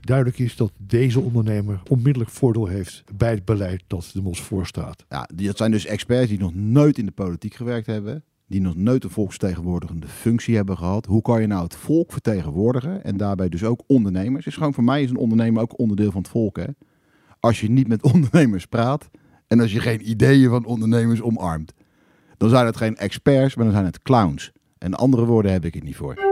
[0.00, 5.04] Duidelijk is dat deze ondernemer onmiddellijk voordeel heeft bij het beleid dat de MOS voorstaat.
[5.08, 8.24] Ja, dat zijn dus experts die nog nooit in de politiek gewerkt hebben.
[8.46, 11.06] Die nog nooit een volksvertegenwoordigende functie hebben gehad.
[11.06, 13.04] Hoe kan je nou het volk vertegenwoordigen?
[13.04, 14.46] En daarbij dus ook ondernemers.
[14.46, 16.56] Is gewoon voor mij is een ondernemer ook onderdeel van het volk.
[16.56, 16.66] Hè?
[17.40, 19.10] Als je niet met ondernemers praat.
[19.46, 21.72] En als je geen ideeën van ondernemers omarmt.
[22.36, 24.52] Dan zijn het geen experts, maar dan zijn het clowns.
[24.78, 26.29] En andere woorden heb ik het niet voor.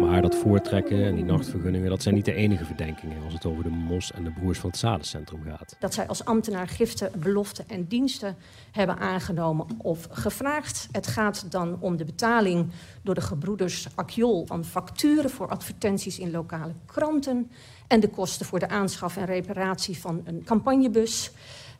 [0.00, 3.62] Maar dat voortrekken en die nachtvergunningen, dat zijn niet de enige verdenkingen als het over
[3.62, 5.76] de Mos en de broers van het Zadencentrum gaat.
[5.78, 8.36] Dat zij als ambtenaar giften, beloften en diensten
[8.72, 10.88] hebben aangenomen of gevraagd.
[10.92, 12.70] Het gaat dan om de betaling
[13.02, 17.50] door de gebroeders Akjol van facturen voor advertenties in lokale kranten
[17.86, 21.30] en de kosten voor de aanschaf en reparatie van een campagnebus.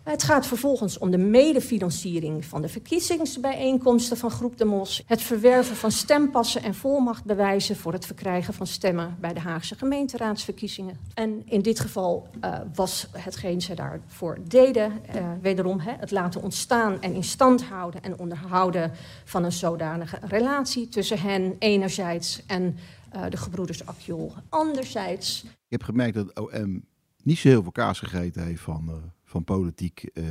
[0.07, 5.77] Het gaat vervolgens om de medefinanciering van de verkiezingsbijeenkomsten van Groep de Mos, het verwerven
[5.77, 10.99] van stempassen en volmachtbewijzen voor het verkrijgen van stemmen bij de Haagse gemeenteraadsverkiezingen.
[11.15, 16.43] En in dit geval uh, was hetgeen ze daarvoor deden, uh, wederom hè, het laten
[16.43, 18.93] ontstaan en in stand houden en onderhouden
[19.25, 22.77] van een zodanige relatie tussen hen enerzijds en
[23.17, 25.45] uh, de gebroeders Akjol anderzijds.
[25.45, 26.85] Ik heb gemerkt dat OM
[27.23, 30.25] niet zo heel veel kaas gegeten heeft van van, politiek, uh,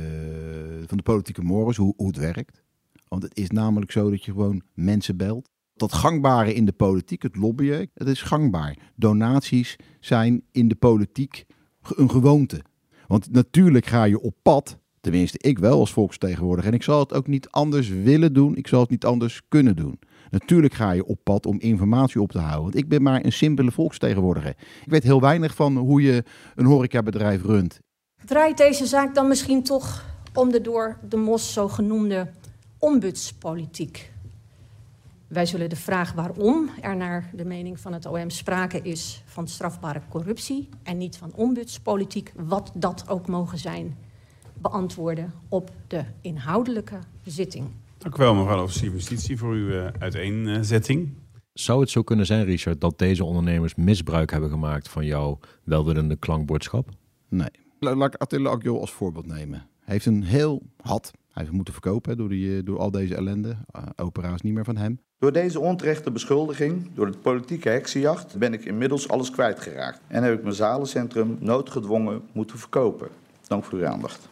[0.86, 2.62] van de politieke morgens, hoe, hoe het werkt.
[3.08, 5.48] Want het is namelijk zo dat je gewoon mensen belt.
[5.74, 8.76] Dat gangbare in de politiek, het lobbyen, het is gangbaar.
[8.96, 11.44] Donaties zijn in de politiek
[11.82, 12.62] een gewoonte.
[13.06, 17.14] Want natuurlijk ga je op pad, tenminste ik wel als volksvertegenwoordiger, en ik zal het
[17.14, 19.98] ook niet anders willen doen, ik zal het niet anders kunnen doen.
[20.30, 22.62] Natuurlijk ga je op pad om informatie op te houden.
[22.62, 24.56] Want ik ben maar een simpele volksvertegenwoordiger.
[24.84, 27.80] Ik weet heel weinig van hoe je een horecabedrijf runt.
[28.26, 32.30] Draait deze zaak dan misschien toch om de door de MOS zogenoemde
[32.78, 34.12] ombudspolitiek?
[35.28, 39.48] Wij zullen de vraag waarom er naar de mening van het OM sprake is van
[39.48, 43.96] strafbare corruptie en niet van ombudspolitiek, wat dat ook mogen zijn,
[44.54, 47.66] beantwoorden op de inhoudelijke zitting.
[47.98, 51.14] Dank u wel, mevrouw de officier van justitie, voor uw uh, uiteenzetting.
[51.52, 56.16] Zou het zo kunnen zijn, Richard, dat deze ondernemers misbruik hebben gemaakt van jouw welwillende
[56.16, 56.88] klankbordschap?
[57.28, 57.64] Nee.
[57.78, 59.58] Laat ik Attila Akjol als voorbeeld nemen.
[59.58, 61.10] Hij heeft een heel had.
[61.12, 63.48] Hij heeft moeten verkopen door, die, door al deze ellende.
[63.48, 65.00] Uh, opera is niet meer van hem.
[65.18, 70.00] Door deze onterechte beschuldiging, door de politieke heksenjacht, ben ik inmiddels alles kwijtgeraakt.
[70.06, 73.08] En heb ik mijn zalencentrum noodgedwongen moeten verkopen.
[73.46, 74.28] Dank voor uw aandacht.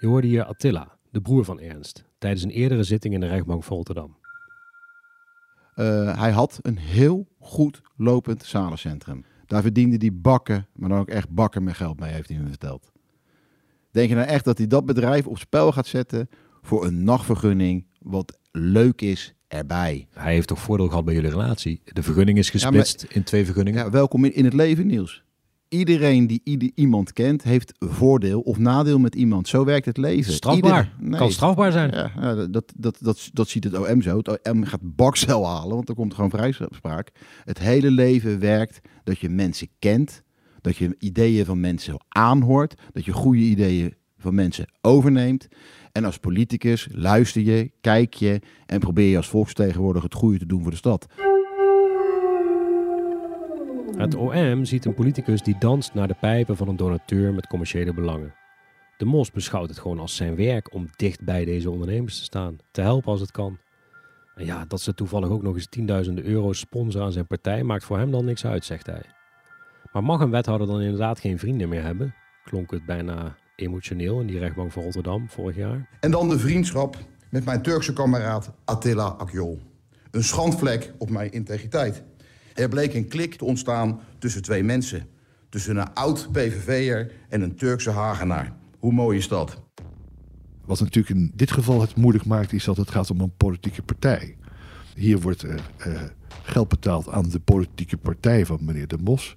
[0.00, 3.64] Je hoorde hier Attila, de broer van Ernst, tijdens een eerdere zitting in de rechtbank
[3.64, 4.16] van Rotterdam.
[5.76, 9.24] Uh, hij had een heel goed lopend zalencentrum.
[9.48, 12.48] Daar verdiende hij bakken, maar dan ook echt bakken met geld mee, heeft hij me
[12.48, 12.90] verteld.
[13.90, 16.28] Denk je nou echt dat hij dat bedrijf op spel gaat zetten
[16.62, 20.06] voor een nachtvergunning wat leuk is erbij?
[20.12, 21.80] Hij heeft toch voordeel gehad bij jullie relatie?
[21.84, 23.84] De vergunning is gesplitst ja, in twee vergunningen.
[23.84, 25.24] Ja, welkom in, in het leven, Niels.
[25.68, 29.48] Iedereen die ieder, iemand kent, heeft voordeel of nadeel met iemand.
[29.48, 30.32] Zo werkt het leven.
[30.32, 30.84] Strafbaar.
[30.84, 31.90] Ieder, nee, kan strafbaar zijn.
[31.90, 34.16] Ja, dat, dat, dat, dat, ziet het OM zo.
[34.16, 37.10] Het OM gaat bakcel halen, want er komt gewoon vrijspraak.
[37.44, 40.22] Het hele leven werkt dat je mensen kent,
[40.60, 45.48] dat je ideeën van mensen aanhoort, dat je goede ideeën van mensen overneemt.
[45.92, 50.46] En als politicus luister je, kijk je en probeer je als volksvertegenwoordiger het goede te
[50.46, 51.06] doen voor de stad.
[53.98, 57.94] Het OM ziet een politicus die danst naar de pijpen van een donateur met commerciële
[57.94, 58.34] belangen.
[58.96, 62.58] De Mos beschouwt het gewoon als zijn werk om dicht bij deze ondernemers te staan,
[62.70, 63.58] te helpen als het kan.
[64.34, 67.84] En ja, dat ze toevallig ook nog eens tienduizenden euro sponsoren aan zijn partij maakt
[67.84, 69.02] voor hem dan niks uit, zegt hij.
[69.92, 72.14] Maar mag een wethouder dan inderdaad geen vrienden meer hebben?
[72.44, 75.88] Klonk het bijna emotioneel in die rechtbank van Rotterdam vorig jaar.
[76.00, 76.96] En dan de vriendschap
[77.30, 79.60] met mijn Turkse kameraad Attila Akjol.
[80.10, 82.02] Een schandvlek op mijn integriteit.
[82.58, 85.06] Er bleek een klik te ontstaan tussen twee mensen.
[85.48, 88.52] Tussen een oud PVV'er en een Turkse Hagenaar.
[88.78, 89.62] Hoe mooi is dat?
[90.64, 93.82] Wat natuurlijk in dit geval het moeilijk maakt, is dat het gaat om een politieke
[93.82, 94.36] partij.
[94.94, 95.54] Hier wordt uh,
[96.42, 99.36] geld betaald aan de politieke partij van meneer De Mos.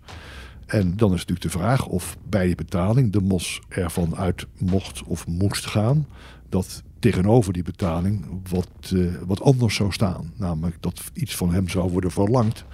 [0.66, 5.04] En dan is natuurlijk de vraag of bij die betaling De Mos ervan uit mocht
[5.04, 6.08] of moest gaan
[6.50, 10.34] dat tegenover die betaling wat, uh, wat anders zou staan.
[10.36, 12.66] Namelijk dat iets van hem zou worden verlangd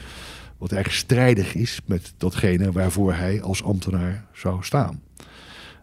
[0.58, 5.02] wat eigenlijk strijdig is met datgene waarvoor hij als ambtenaar zou staan.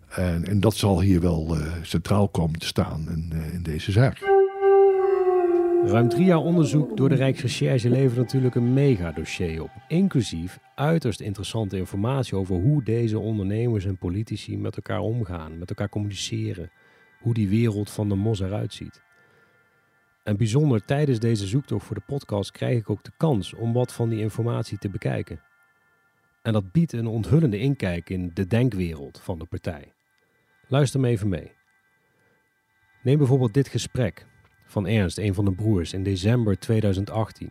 [0.09, 3.93] En, en dat zal hier wel uh, centraal komen te staan in, uh, in deze
[3.93, 4.33] zaak.
[5.87, 9.71] Ruim drie jaar onderzoek door de Rijksrecherche levert natuurlijk een megadossier op.
[9.89, 15.89] Inclusief uiterst interessante informatie over hoe deze ondernemers en politici met elkaar omgaan, met elkaar
[15.89, 16.71] communiceren.
[17.21, 19.04] Hoe die wereld van de mos eruit ziet.
[20.25, 23.93] En bijzonder tijdens deze zoektocht voor de podcast krijg ik ook de kans om wat
[23.93, 25.43] van die informatie te bekijken.
[26.43, 29.93] En dat biedt een onthullende inkijk in de denkwereld van de partij.
[30.69, 31.53] Luister me even mee.
[33.03, 34.27] Neem bijvoorbeeld dit gesprek
[34.67, 37.51] van Ernst, een van de broers, in december 2018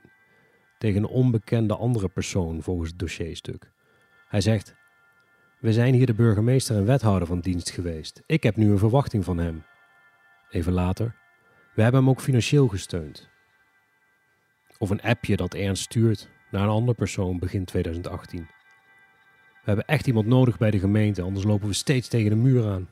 [0.78, 3.72] tegen een onbekende andere persoon volgens het dossierstuk.
[4.28, 4.76] Hij zegt:
[5.60, 8.22] We zijn hier de burgemeester en wethouder van dienst geweest.
[8.26, 9.64] Ik heb nu een verwachting van hem.
[10.50, 11.23] Even later.
[11.74, 13.30] We hebben hem ook financieel gesteund.
[14.78, 18.48] Of een appje dat Ernst stuurt naar een ander persoon begin 2018.
[19.54, 22.68] We hebben echt iemand nodig bij de gemeente, anders lopen we steeds tegen de muur
[22.68, 22.90] aan.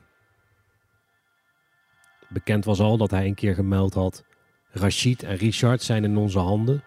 [2.28, 4.24] Bekend was al dat hij een keer gemeld had:
[4.70, 6.84] Rachid en Richard zijn in onze handen.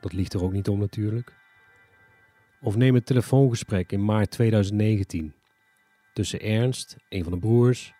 [0.00, 1.34] Dat ligt er ook niet om natuurlijk.
[2.60, 5.34] Of neem telefoongesprek in maart 2019
[6.12, 7.92] tussen Ernst, een van de broers,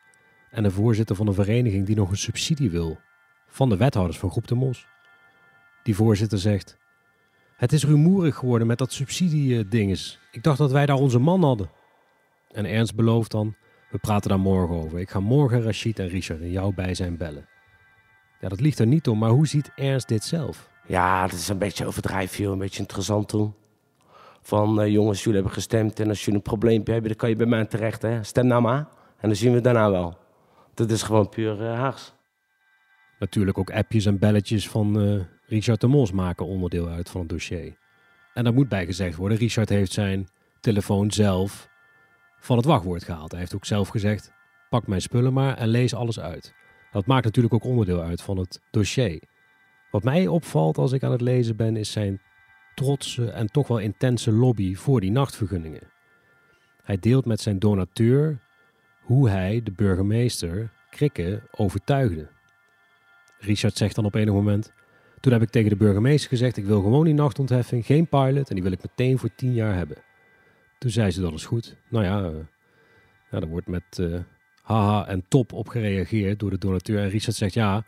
[0.51, 3.05] en de voorzitter van een vereniging die nog een subsidie wil
[3.47, 4.87] van de wethouders van Groep de Mos.
[5.83, 6.77] Die voorzitter zegt:
[7.57, 10.19] Het is rumoerig geworden met dat subsidiedinges.
[10.33, 11.71] Ik dacht dat wij daar onze man hadden.
[12.51, 13.55] En Ernst belooft dan:
[13.91, 14.99] We praten daar morgen over.
[14.99, 17.49] Ik ga morgen Rachid en Richard in jouw bijzijn bellen.
[18.41, 20.71] Ja, dat ligt er niet om, maar hoe ziet Ernst dit zelf?
[20.87, 22.53] Ja, dat is een beetje overdrijven, joh.
[22.53, 23.55] Een beetje interessant toen.
[24.43, 27.37] Van uh, jongens, jullie hebben gestemd en als jullie een probleempje hebben, dan kan je
[27.37, 28.03] bij mij terecht.
[28.03, 28.23] Hè?
[28.23, 30.19] Stem nou maar en dan zien we het daarna wel.
[30.75, 32.15] Dat is gewoon puur uh, Haags.
[33.19, 37.31] Natuurlijk ook appjes en belletjes van uh, Richard de Mos maken onderdeel uit van het
[37.31, 37.77] dossier.
[38.35, 40.29] En daar moet bij gezegd worden, Richard heeft zijn
[40.61, 41.69] telefoon zelf
[42.41, 43.31] van het wachtwoord gehaald.
[43.31, 44.33] Hij heeft ook zelf gezegd,
[44.71, 46.55] pak mijn spullen maar en lees alles uit.
[46.93, 49.23] Dat maakt natuurlijk ook onderdeel uit van het dossier.
[49.91, 52.21] Wat mij opvalt als ik aan het lezen ben, is zijn
[52.75, 55.91] trotse en toch wel intense lobby voor die nachtvergunningen.
[56.83, 58.39] Hij deelt met zijn donateur
[59.03, 62.29] hoe hij de burgemeester Krikke overtuigde.
[63.47, 64.73] Richard zegt dan op enig moment:
[65.21, 68.55] Toen heb ik tegen de burgemeester gezegd: Ik wil gewoon die nachtontheffing, geen pilot en
[68.55, 69.97] die wil ik meteen voor tien jaar hebben.
[70.79, 71.77] Toen zei ze: Dat is goed.
[71.89, 74.19] Nou ja, uh, er wordt met uh,
[74.63, 76.99] haha en top op gereageerd door de donateur.
[76.99, 77.85] En Richard zegt: Ja,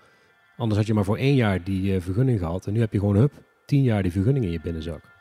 [0.56, 2.98] anders had je maar voor één jaar die uh, vergunning gehad en nu heb je
[2.98, 3.32] gewoon hup,
[3.66, 5.16] tien jaar die vergunning in je binnenzak.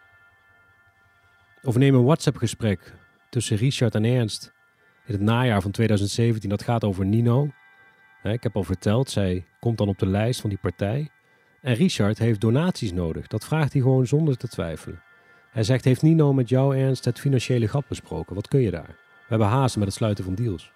[1.64, 2.94] Of neem een WhatsApp-gesprek
[3.30, 4.54] tussen Richard en Ernst
[5.06, 6.50] in het najaar van 2017.
[6.50, 7.52] Dat gaat over Nino.
[8.34, 11.10] Ik heb al verteld, zij komt dan op de lijst van die partij.
[11.62, 13.28] En Richard heeft donaties nodig.
[13.28, 15.02] Dat vraagt hij gewoon zonder te twijfelen.
[15.52, 18.36] Hij zegt: Heeft Nino met jou Ernst het financiële gat besproken?
[18.36, 18.88] Wat kun je daar?
[18.88, 20.72] We hebben haast met het sluiten van deals.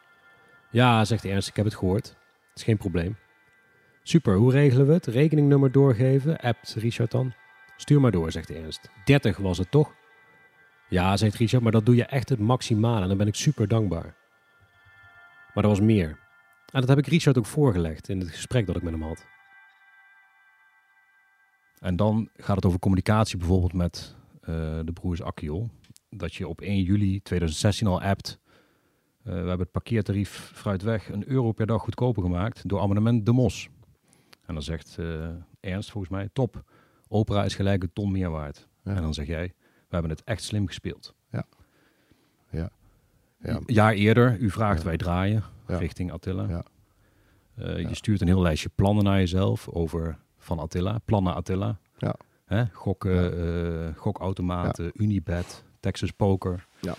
[0.69, 2.07] Ja, zegt Ernst, ik heb het gehoord.
[2.07, 3.17] Het is geen probleem.
[4.03, 5.05] Super, hoe regelen we het?
[5.05, 7.33] Rekeningnummer doorgeven, appt Richard dan.
[7.77, 8.89] Stuur maar door, zegt Ernst.
[9.05, 9.93] 30 was het toch?
[10.89, 13.67] Ja, zegt Richard, maar dat doe je echt het maximale en dan ben ik super
[13.67, 14.15] dankbaar.
[15.53, 16.17] Maar er was meer.
[16.71, 19.25] En dat heb ik Richard ook voorgelegd in het gesprek dat ik met hem had.
[21.79, 24.45] En dan gaat het over communicatie bijvoorbeeld met uh,
[24.86, 25.69] de broers Akkiol.
[26.10, 28.39] Dat je op 1 juli 2016 al appt.
[28.39, 33.31] Uh, we hebben het parkeertarief Fruitweg een euro per dag goedkoper gemaakt door abonnement De
[33.31, 33.69] Mos.
[34.45, 35.27] En dan zegt uh,
[35.60, 36.63] Ernst volgens mij, top,
[37.07, 38.67] opera is gelijk een ton meer waard.
[38.84, 38.95] Ja.
[38.95, 41.15] En dan zeg jij, we hebben het echt slim gespeeld.
[41.31, 41.45] Ja.
[42.49, 42.69] Ja.
[43.39, 43.55] ja.
[43.55, 44.86] Een jaar eerder, u vraagt, ja.
[44.86, 45.43] wij draaien ja.
[45.77, 46.47] Richting Attila.
[46.47, 46.63] Ja.
[47.60, 51.79] Uh, je stuurt een heel lijstje plannen naar jezelf over van Attila, plannen Attila.
[51.97, 52.15] Ja.
[52.45, 52.65] Hè?
[52.73, 56.95] Gokken, uh, gokautomaten, Unibet, Texas Poker, ja.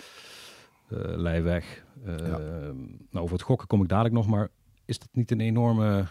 [0.89, 1.83] uh, Leijweg.
[2.03, 4.49] nou, over het gokken kom ik dadelijk nog, maar
[4.85, 6.05] is dat niet een enorme...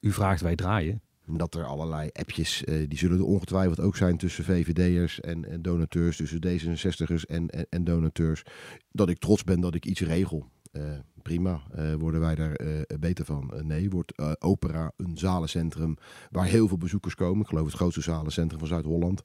[0.00, 4.16] U vraagt, wij draaien dat er allerlei appjes, uh, die zullen er ongetwijfeld ook zijn
[4.16, 8.42] tussen VVD'ers en, en, donateurs, tussen D66'ers en, en, en, donateurs.
[8.90, 10.48] Dat ik trots ben dat ik iets regel.
[10.76, 10.82] Uh,
[11.22, 12.56] prima, uh, worden wij daar
[13.00, 13.52] beter van?
[13.62, 15.96] nee, wordt opera een zalencentrum
[16.30, 17.40] waar heel veel bezoekers komen.
[17.40, 19.22] Ik geloof het grootste zalencentrum van Zuid-Holland.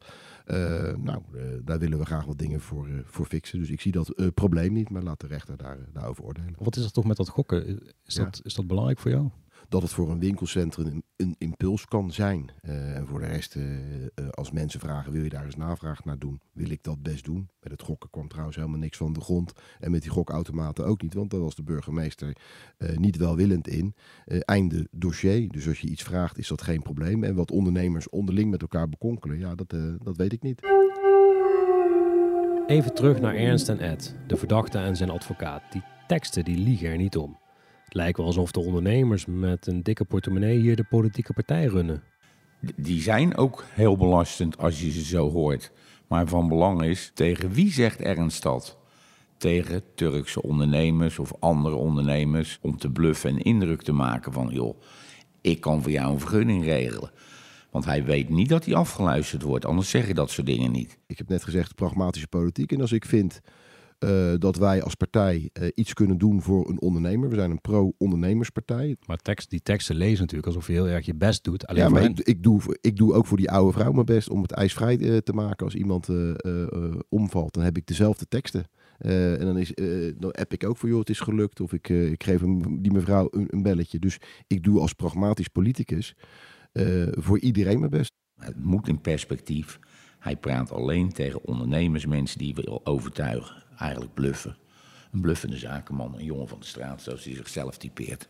[0.97, 1.21] nou,
[1.63, 3.59] daar willen we graag wat dingen voor, voor fixen.
[3.59, 6.55] Dus ik zie dat probleem niet, maar laat de rechter daar, daarover oordelen.
[6.57, 7.67] Wat is dat toch met dat gokken?
[8.05, 8.23] Is, ja.
[8.23, 9.29] dat, is dat belangrijk voor jou?
[9.71, 12.51] Dat het voor een winkelcentrum een, impuls kan zijn.
[12.61, 16.05] Uh, en voor de rest, uh, uh, als mensen vragen, wil je daar eens navraag
[16.05, 16.41] naar doen?
[16.53, 17.49] Wil ik dat best doen?
[17.59, 19.53] Met het gokken kwam trouwens helemaal niks van de grond.
[19.79, 22.37] En met die gokautomaten ook niet, want daar was de burgemeester
[22.95, 23.95] niet welwillend in.
[24.25, 27.23] einde dossier, dus als je iets vraagt is dat geen probleem.
[27.23, 29.69] En wat ondernemers onderling met elkaar bekonkelen, ja, dat,
[30.03, 30.61] dat weet ik niet.
[32.67, 35.71] Even terug naar Ernst en Ed, de verdachte en zijn advocaat.
[35.71, 37.39] Die teksten die liegen er niet om.
[37.91, 42.03] Het lijkt wel alsof de ondernemers met een dikke portemonnee hier de politieke partij runnen.
[42.75, 45.71] Die zijn ook heel belastend als je ze zo hoort.
[46.07, 48.77] Maar van belang is, tegen wie zegt Ernst dat?
[49.37, 54.49] Tegen Turkse ondernemers of andere ondernemers om te bluffen en indruk te maken van...
[54.49, 54.81] joh,
[55.41, 57.11] ik kan voor jou een vergunning regelen.
[57.71, 60.97] Want hij weet niet dat hij afgeluisterd wordt, anders zeg je dat soort dingen niet.
[61.07, 62.71] Ik heb net gezegd pragmatische politiek.
[62.71, 63.41] En als ik vind
[64.03, 67.29] uh, dat wij als partij uh, iets kunnen doen voor een ondernemer.
[67.29, 68.95] We zijn een pro-ondernemerspartij.
[69.05, 71.67] Maar tekst, die teksten lezen natuurlijk alsof je heel erg je best doet.
[71.67, 74.29] Alleen ja, maar ik, ik, doe, ik doe ook voor die oude vrouw mijn best
[74.29, 75.65] om het ijsvrij uh, te maken.
[75.65, 76.09] Als iemand
[77.09, 78.65] omvalt, dan heb ik dezelfde teksten.
[78.97, 79.73] en dan, is,
[80.17, 81.59] dan app ik ook voor, joh, het is gelukt.
[81.59, 83.99] Of ik, ik geef hem, die mevrouw een, een, belletje.
[83.99, 86.15] Dus ik doe als pragmatisch politicus
[87.11, 88.13] voor iedereen mijn best.
[88.35, 89.79] Het moet in perspectief
[90.21, 93.63] Hij praat alleen tegen ondernemers, mensen die wil overtuigen.
[93.77, 94.55] Eigenlijk bluffen.
[95.11, 98.29] Een bluffende zakenman, een jongen van de straat, zoals hij zichzelf typeert.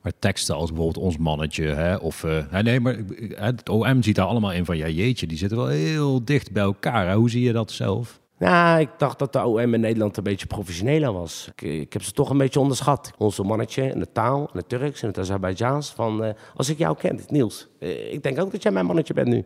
[0.00, 2.96] Maar teksten als bijvoorbeeld ons mannetje, hè, of uh, nee, maar
[3.34, 6.62] het OM ziet daar allemaal in van ja, jeetje, die zitten wel heel dicht bij
[6.62, 7.08] elkaar.
[7.08, 7.14] Hè?
[7.14, 8.20] Hoe zie je dat zelf?
[8.38, 11.48] Nou, ik dacht dat de OM in Nederland een beetje professioneler was.
[11.54, 13.12] Ik, ik, heb ze toch een beetje onderschat.
[13.18, 15.90] Onze mannetje in de taal, in het Turks, in het Azerbeidzjaans.
[15.90, 19.14] Van, uh, als ik jou ken, Niels, uh, ik denk ook dat jij mijn mannetje
[19.14, 19.44] bent nu.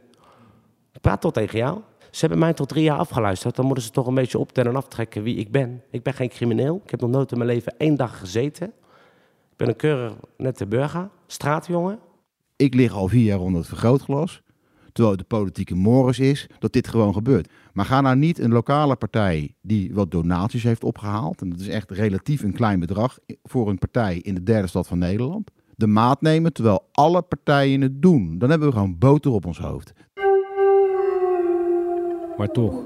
[1.00, 1.80] Praat toch tegen jou?
[2.10, 3.56] Ze hebben mij tot drie jaar afgeluisterd.
[3.56, 5.82] Dan moeten ze toch een beetje optellen en aftrekken wie ik ben.
[5.90, 6.80] Ik ben geen crimineel.
[6.84, 8.66] Ik heb nog nooit in mijn leven één dag gezeten.
[9.50, 11.98] Ik ben een keurig nette burger, straatjongen.
[12.56, 14.42] Ik lig al vier jaar onder het vergrootglas.
[14.92, 17.52] Terwijl de politieke morris is dat dit gewoon gebeurt.
[17.72, 21.40] Maar ga nou niet een lokale partij die wat donaties heeft opgehaald.
[21.40, 24.86] En dat is echt relatief een klein bedrag voor een partij in de derde stad
[24.86, 25.50] van Nederland.
[25.74, 28.38] De maat nemen terwijl alle partijen het doen.
[28.38, 29.92] Dan hebben we gewoon boter op ons hoofd.
[32.36, 32.84] Maar toch,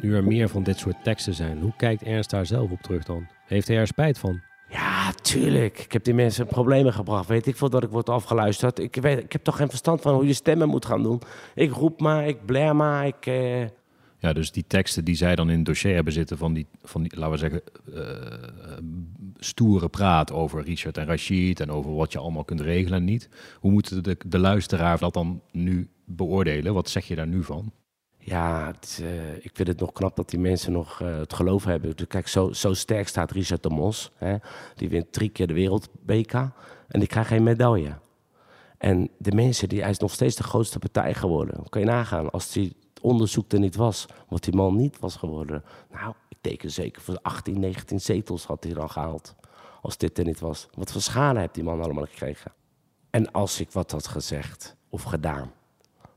[0.00, 3.04] nu er meer van dit soort teksten zijn, hoe kijkt Ernst daar zelf op terug
[3.04, 3.26] dan?
[3.46, 4.40] Heeft hij er spijt van?
[4.68, 5.78] Ja, tuurlijk.
[5.78, 7.28] Ik heb die mensen problemen gebracht.
[7.28, 8.78] Weet ik veel dat ik word afgeluisterd.
[8.78, 11.20] Ik, weet, ik heb toch geen verstand van hoe je stemmen moet gaan doen.
[11.54, 13.26] Ik roep maar, ik blair maar, ik...
[13.26, 13.60] Eh...
[14.18, 17.02] Ja, dus die teksten die zij dan in het dossier hebben zitten van die, van
[17.02, 17.62] die laten we zeggen,
[17.94, 18.00] uh,
[19.36, 23.28] stoere praat over Richard en Rashid en over wat je allemaal kunt regelen en niet.
[23.60, 26.74] Hoe moet de, de luisteraar dat dan nu beoordelen?
[26.74, 27.72] Wat zeg je daar nu van?
[28.26, 31.96] Ja, uh, ik vind het nog knap dat die mensen nog uh, het geloof hebben.
[31.96, 34.10] Dus kijk, zo, zo sterk staat Richard de Mos.
[34.16, 34.36] Hè?
[34.74, 36.52] Die wint drie keer de wereldbeker
[36.88, 37.98] en die krijgt geen medaille.
[38.78, 41.68] En de mensen, die, hij is nog steeds de grootste partij geworden.
[41.68, 45.64] Kan je nagaan, als die onderzoek er niet was, wat die man niet was geworden.
[45.90, 49.34] Nou, ik teken zeker voor 18, 19 zetels had hij dan gehaald.
[49.82, 50.68] Als dit er niet was.
[50.74, 52.52] Wat voor schade heeft die man allemaal gekregen?
[53.10, 55.52] En als ik wat had gezegd of gedaan,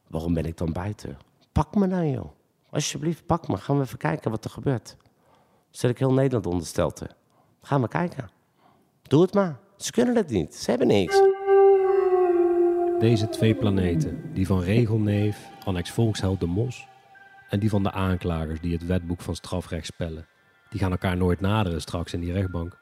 [0.08, 1.28] waarom ben ik dan buiten?
[1.52, 2.32] Pak me nou, joh.
[2.70, 3.58] Alsjeblieft, pak me.
[3.58, 4.98] Gaan we even kijken wat er gebeurt.
[5.70, 7.10] Zet ik heel Nederland onderstelte.
[7.62, 8.30] Gaan we kijken.
[9.02, 9.60] Doe het maar.
[9.78, 10.56] Ze kunnen het niet.
[10.56, 11.22] Ze hebben niks.
[13.00, 16.88] Deze twee planeten, die van Regelneef, annex Volksheld de Mos,
[17.50, 20.28] en die van de aanklagers die het wetboek van strafrecht spellen,
[20.70, 22.78] die gaan elkaar nooit naderen straks in die rechtbank.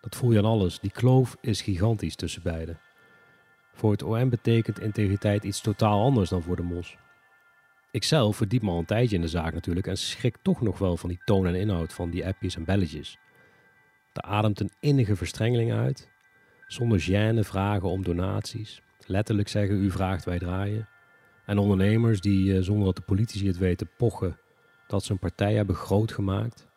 [0.00, 0.80] Dat voel je aan alles.
[0.80, 2.78] Die kloof is gigantisch tussen beiden.
[3.72, 6.96] Voor het OM betekent integriteit iets totaal anders dan voor de Mos.
[7.92, 10.96] Ikzelf verdiep me al een tijdje in de zaak natuurlijk en schrik toch nog wel
[10.96, 13.18] van die toon en inhoud van die appjes en belletjes.
[14.12, 16.10] Er ademt een innige verstrengeling uit,
[16.66, 20.88] zonder gêne vragen om donaties, letterlijk zeggen u vraagt wij draaien.
[21.46, 24.38] En ondernemers die eh, zonder dat de politici het weten pochen
[24.86, 26.68] dat ze een partij hebben groot gemaakt.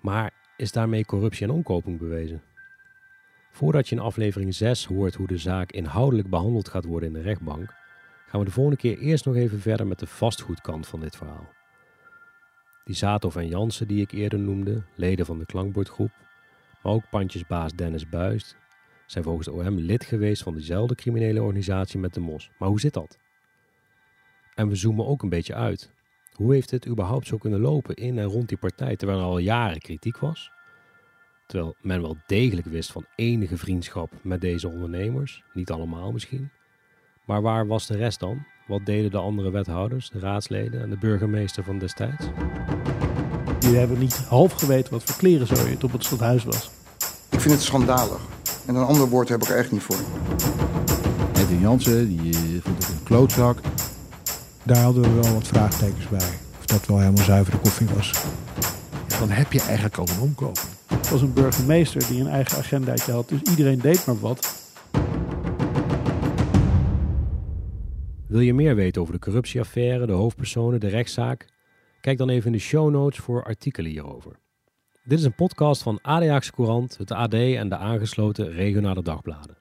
[0.00, 2.42] Maar is daarmee corruptie en omkoping bewezen?
[3.52, 7.20] Voordat je in aflevering 6 hoort hoe de zaak inhoudelijk behandeld gaat worden in de
[7.20, 7.80] rechtbank,
[8.32, 11.48] gaan we de volgende keer eerst nog even verder met de vastgoedkant van dit verhaal.
[12.84, 16.10] Die Zatov en Jansen die ik eerder noemde, leden van de klankbordgroep,
[16.82, 18.56] maar ook pandjesbaas Dennis Buist,
[19.06, 22.50] zijn volgens de OM lid geweest van dezelfde criminele organisatie met de MOS.
[22.58, 23.18] Maar hoe zit dat?
[24.54, 25.90] En we zoomen ook een beetje uit.
[26.32, 29.38] Hoe heeft het überhaupt zo kunnen lopen in en rond die partij terwijl er al
[29.38, 30.50] jaren kritiek was?
[31.46, 36.50] Terwijl men wel degelijk wist van enige vriendschap met deze ondernemers, niet allemaal misschien.
[37.24, 38.44] Maar waar was de rest dan?
[38.66, 42.26] Wat deden de andere wethouders, de raadsleden en de burgemeester van destijds?
[43.60, 46.70] Jullie hebben niet half geweten wat voor kleren zo het op het stadhuis was.
[47.30, 48.20] Ik vind het schandalig.
[48.66, 49.96] En een ander woord heb ik er echt niet voor.
[51.32, 53.58] Edwin Jansen, die eh, vond het een klootzak.
[54.62, 56.28] Daar hadden we wel wat vraagtekens bij.
[56.58, 58.12] Of dat wel helemaal zuivere koffie was.
[59.18, 60.66] Dan heb je eigenlijk al een omkoping.
[60.86, 63.28] Het was een burgemeester die een eigen agendaatje had.
[63.28, 64.61] Dus iedereen deed maar wat.
[68.32, 71.46] Wil je meer weten over de corruptieaffaire, de hoofdpersonen, de rechtszaak?
[72.00, 74.38] Kijk dan even in de show notes voor artikelen hierover.
[75.04, 79.56] Dit is een podcast van ADAX Courant, het AD en de aangesloten regionale dagbladen.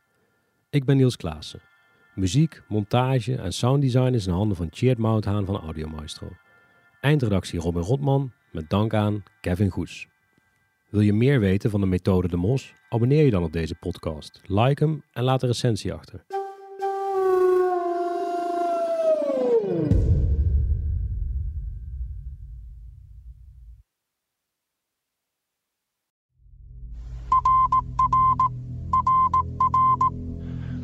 [0.69, 1.61] Ik ben Niels Klaassen.
[2.15, 6.27] Muziek, montage en sounddesign is in handen van Cheert Mouthaan van Audio Maestro.
[7.01, 10.07] Eindredactie Robin Rotman, met dank aan Kevin Goes.
[10.89, 12.73] Wil je meer weten van de methode De Mos?
[12.89, 16.40] Abonneer je dan op deze podcast, like hem en laat een recensie achter.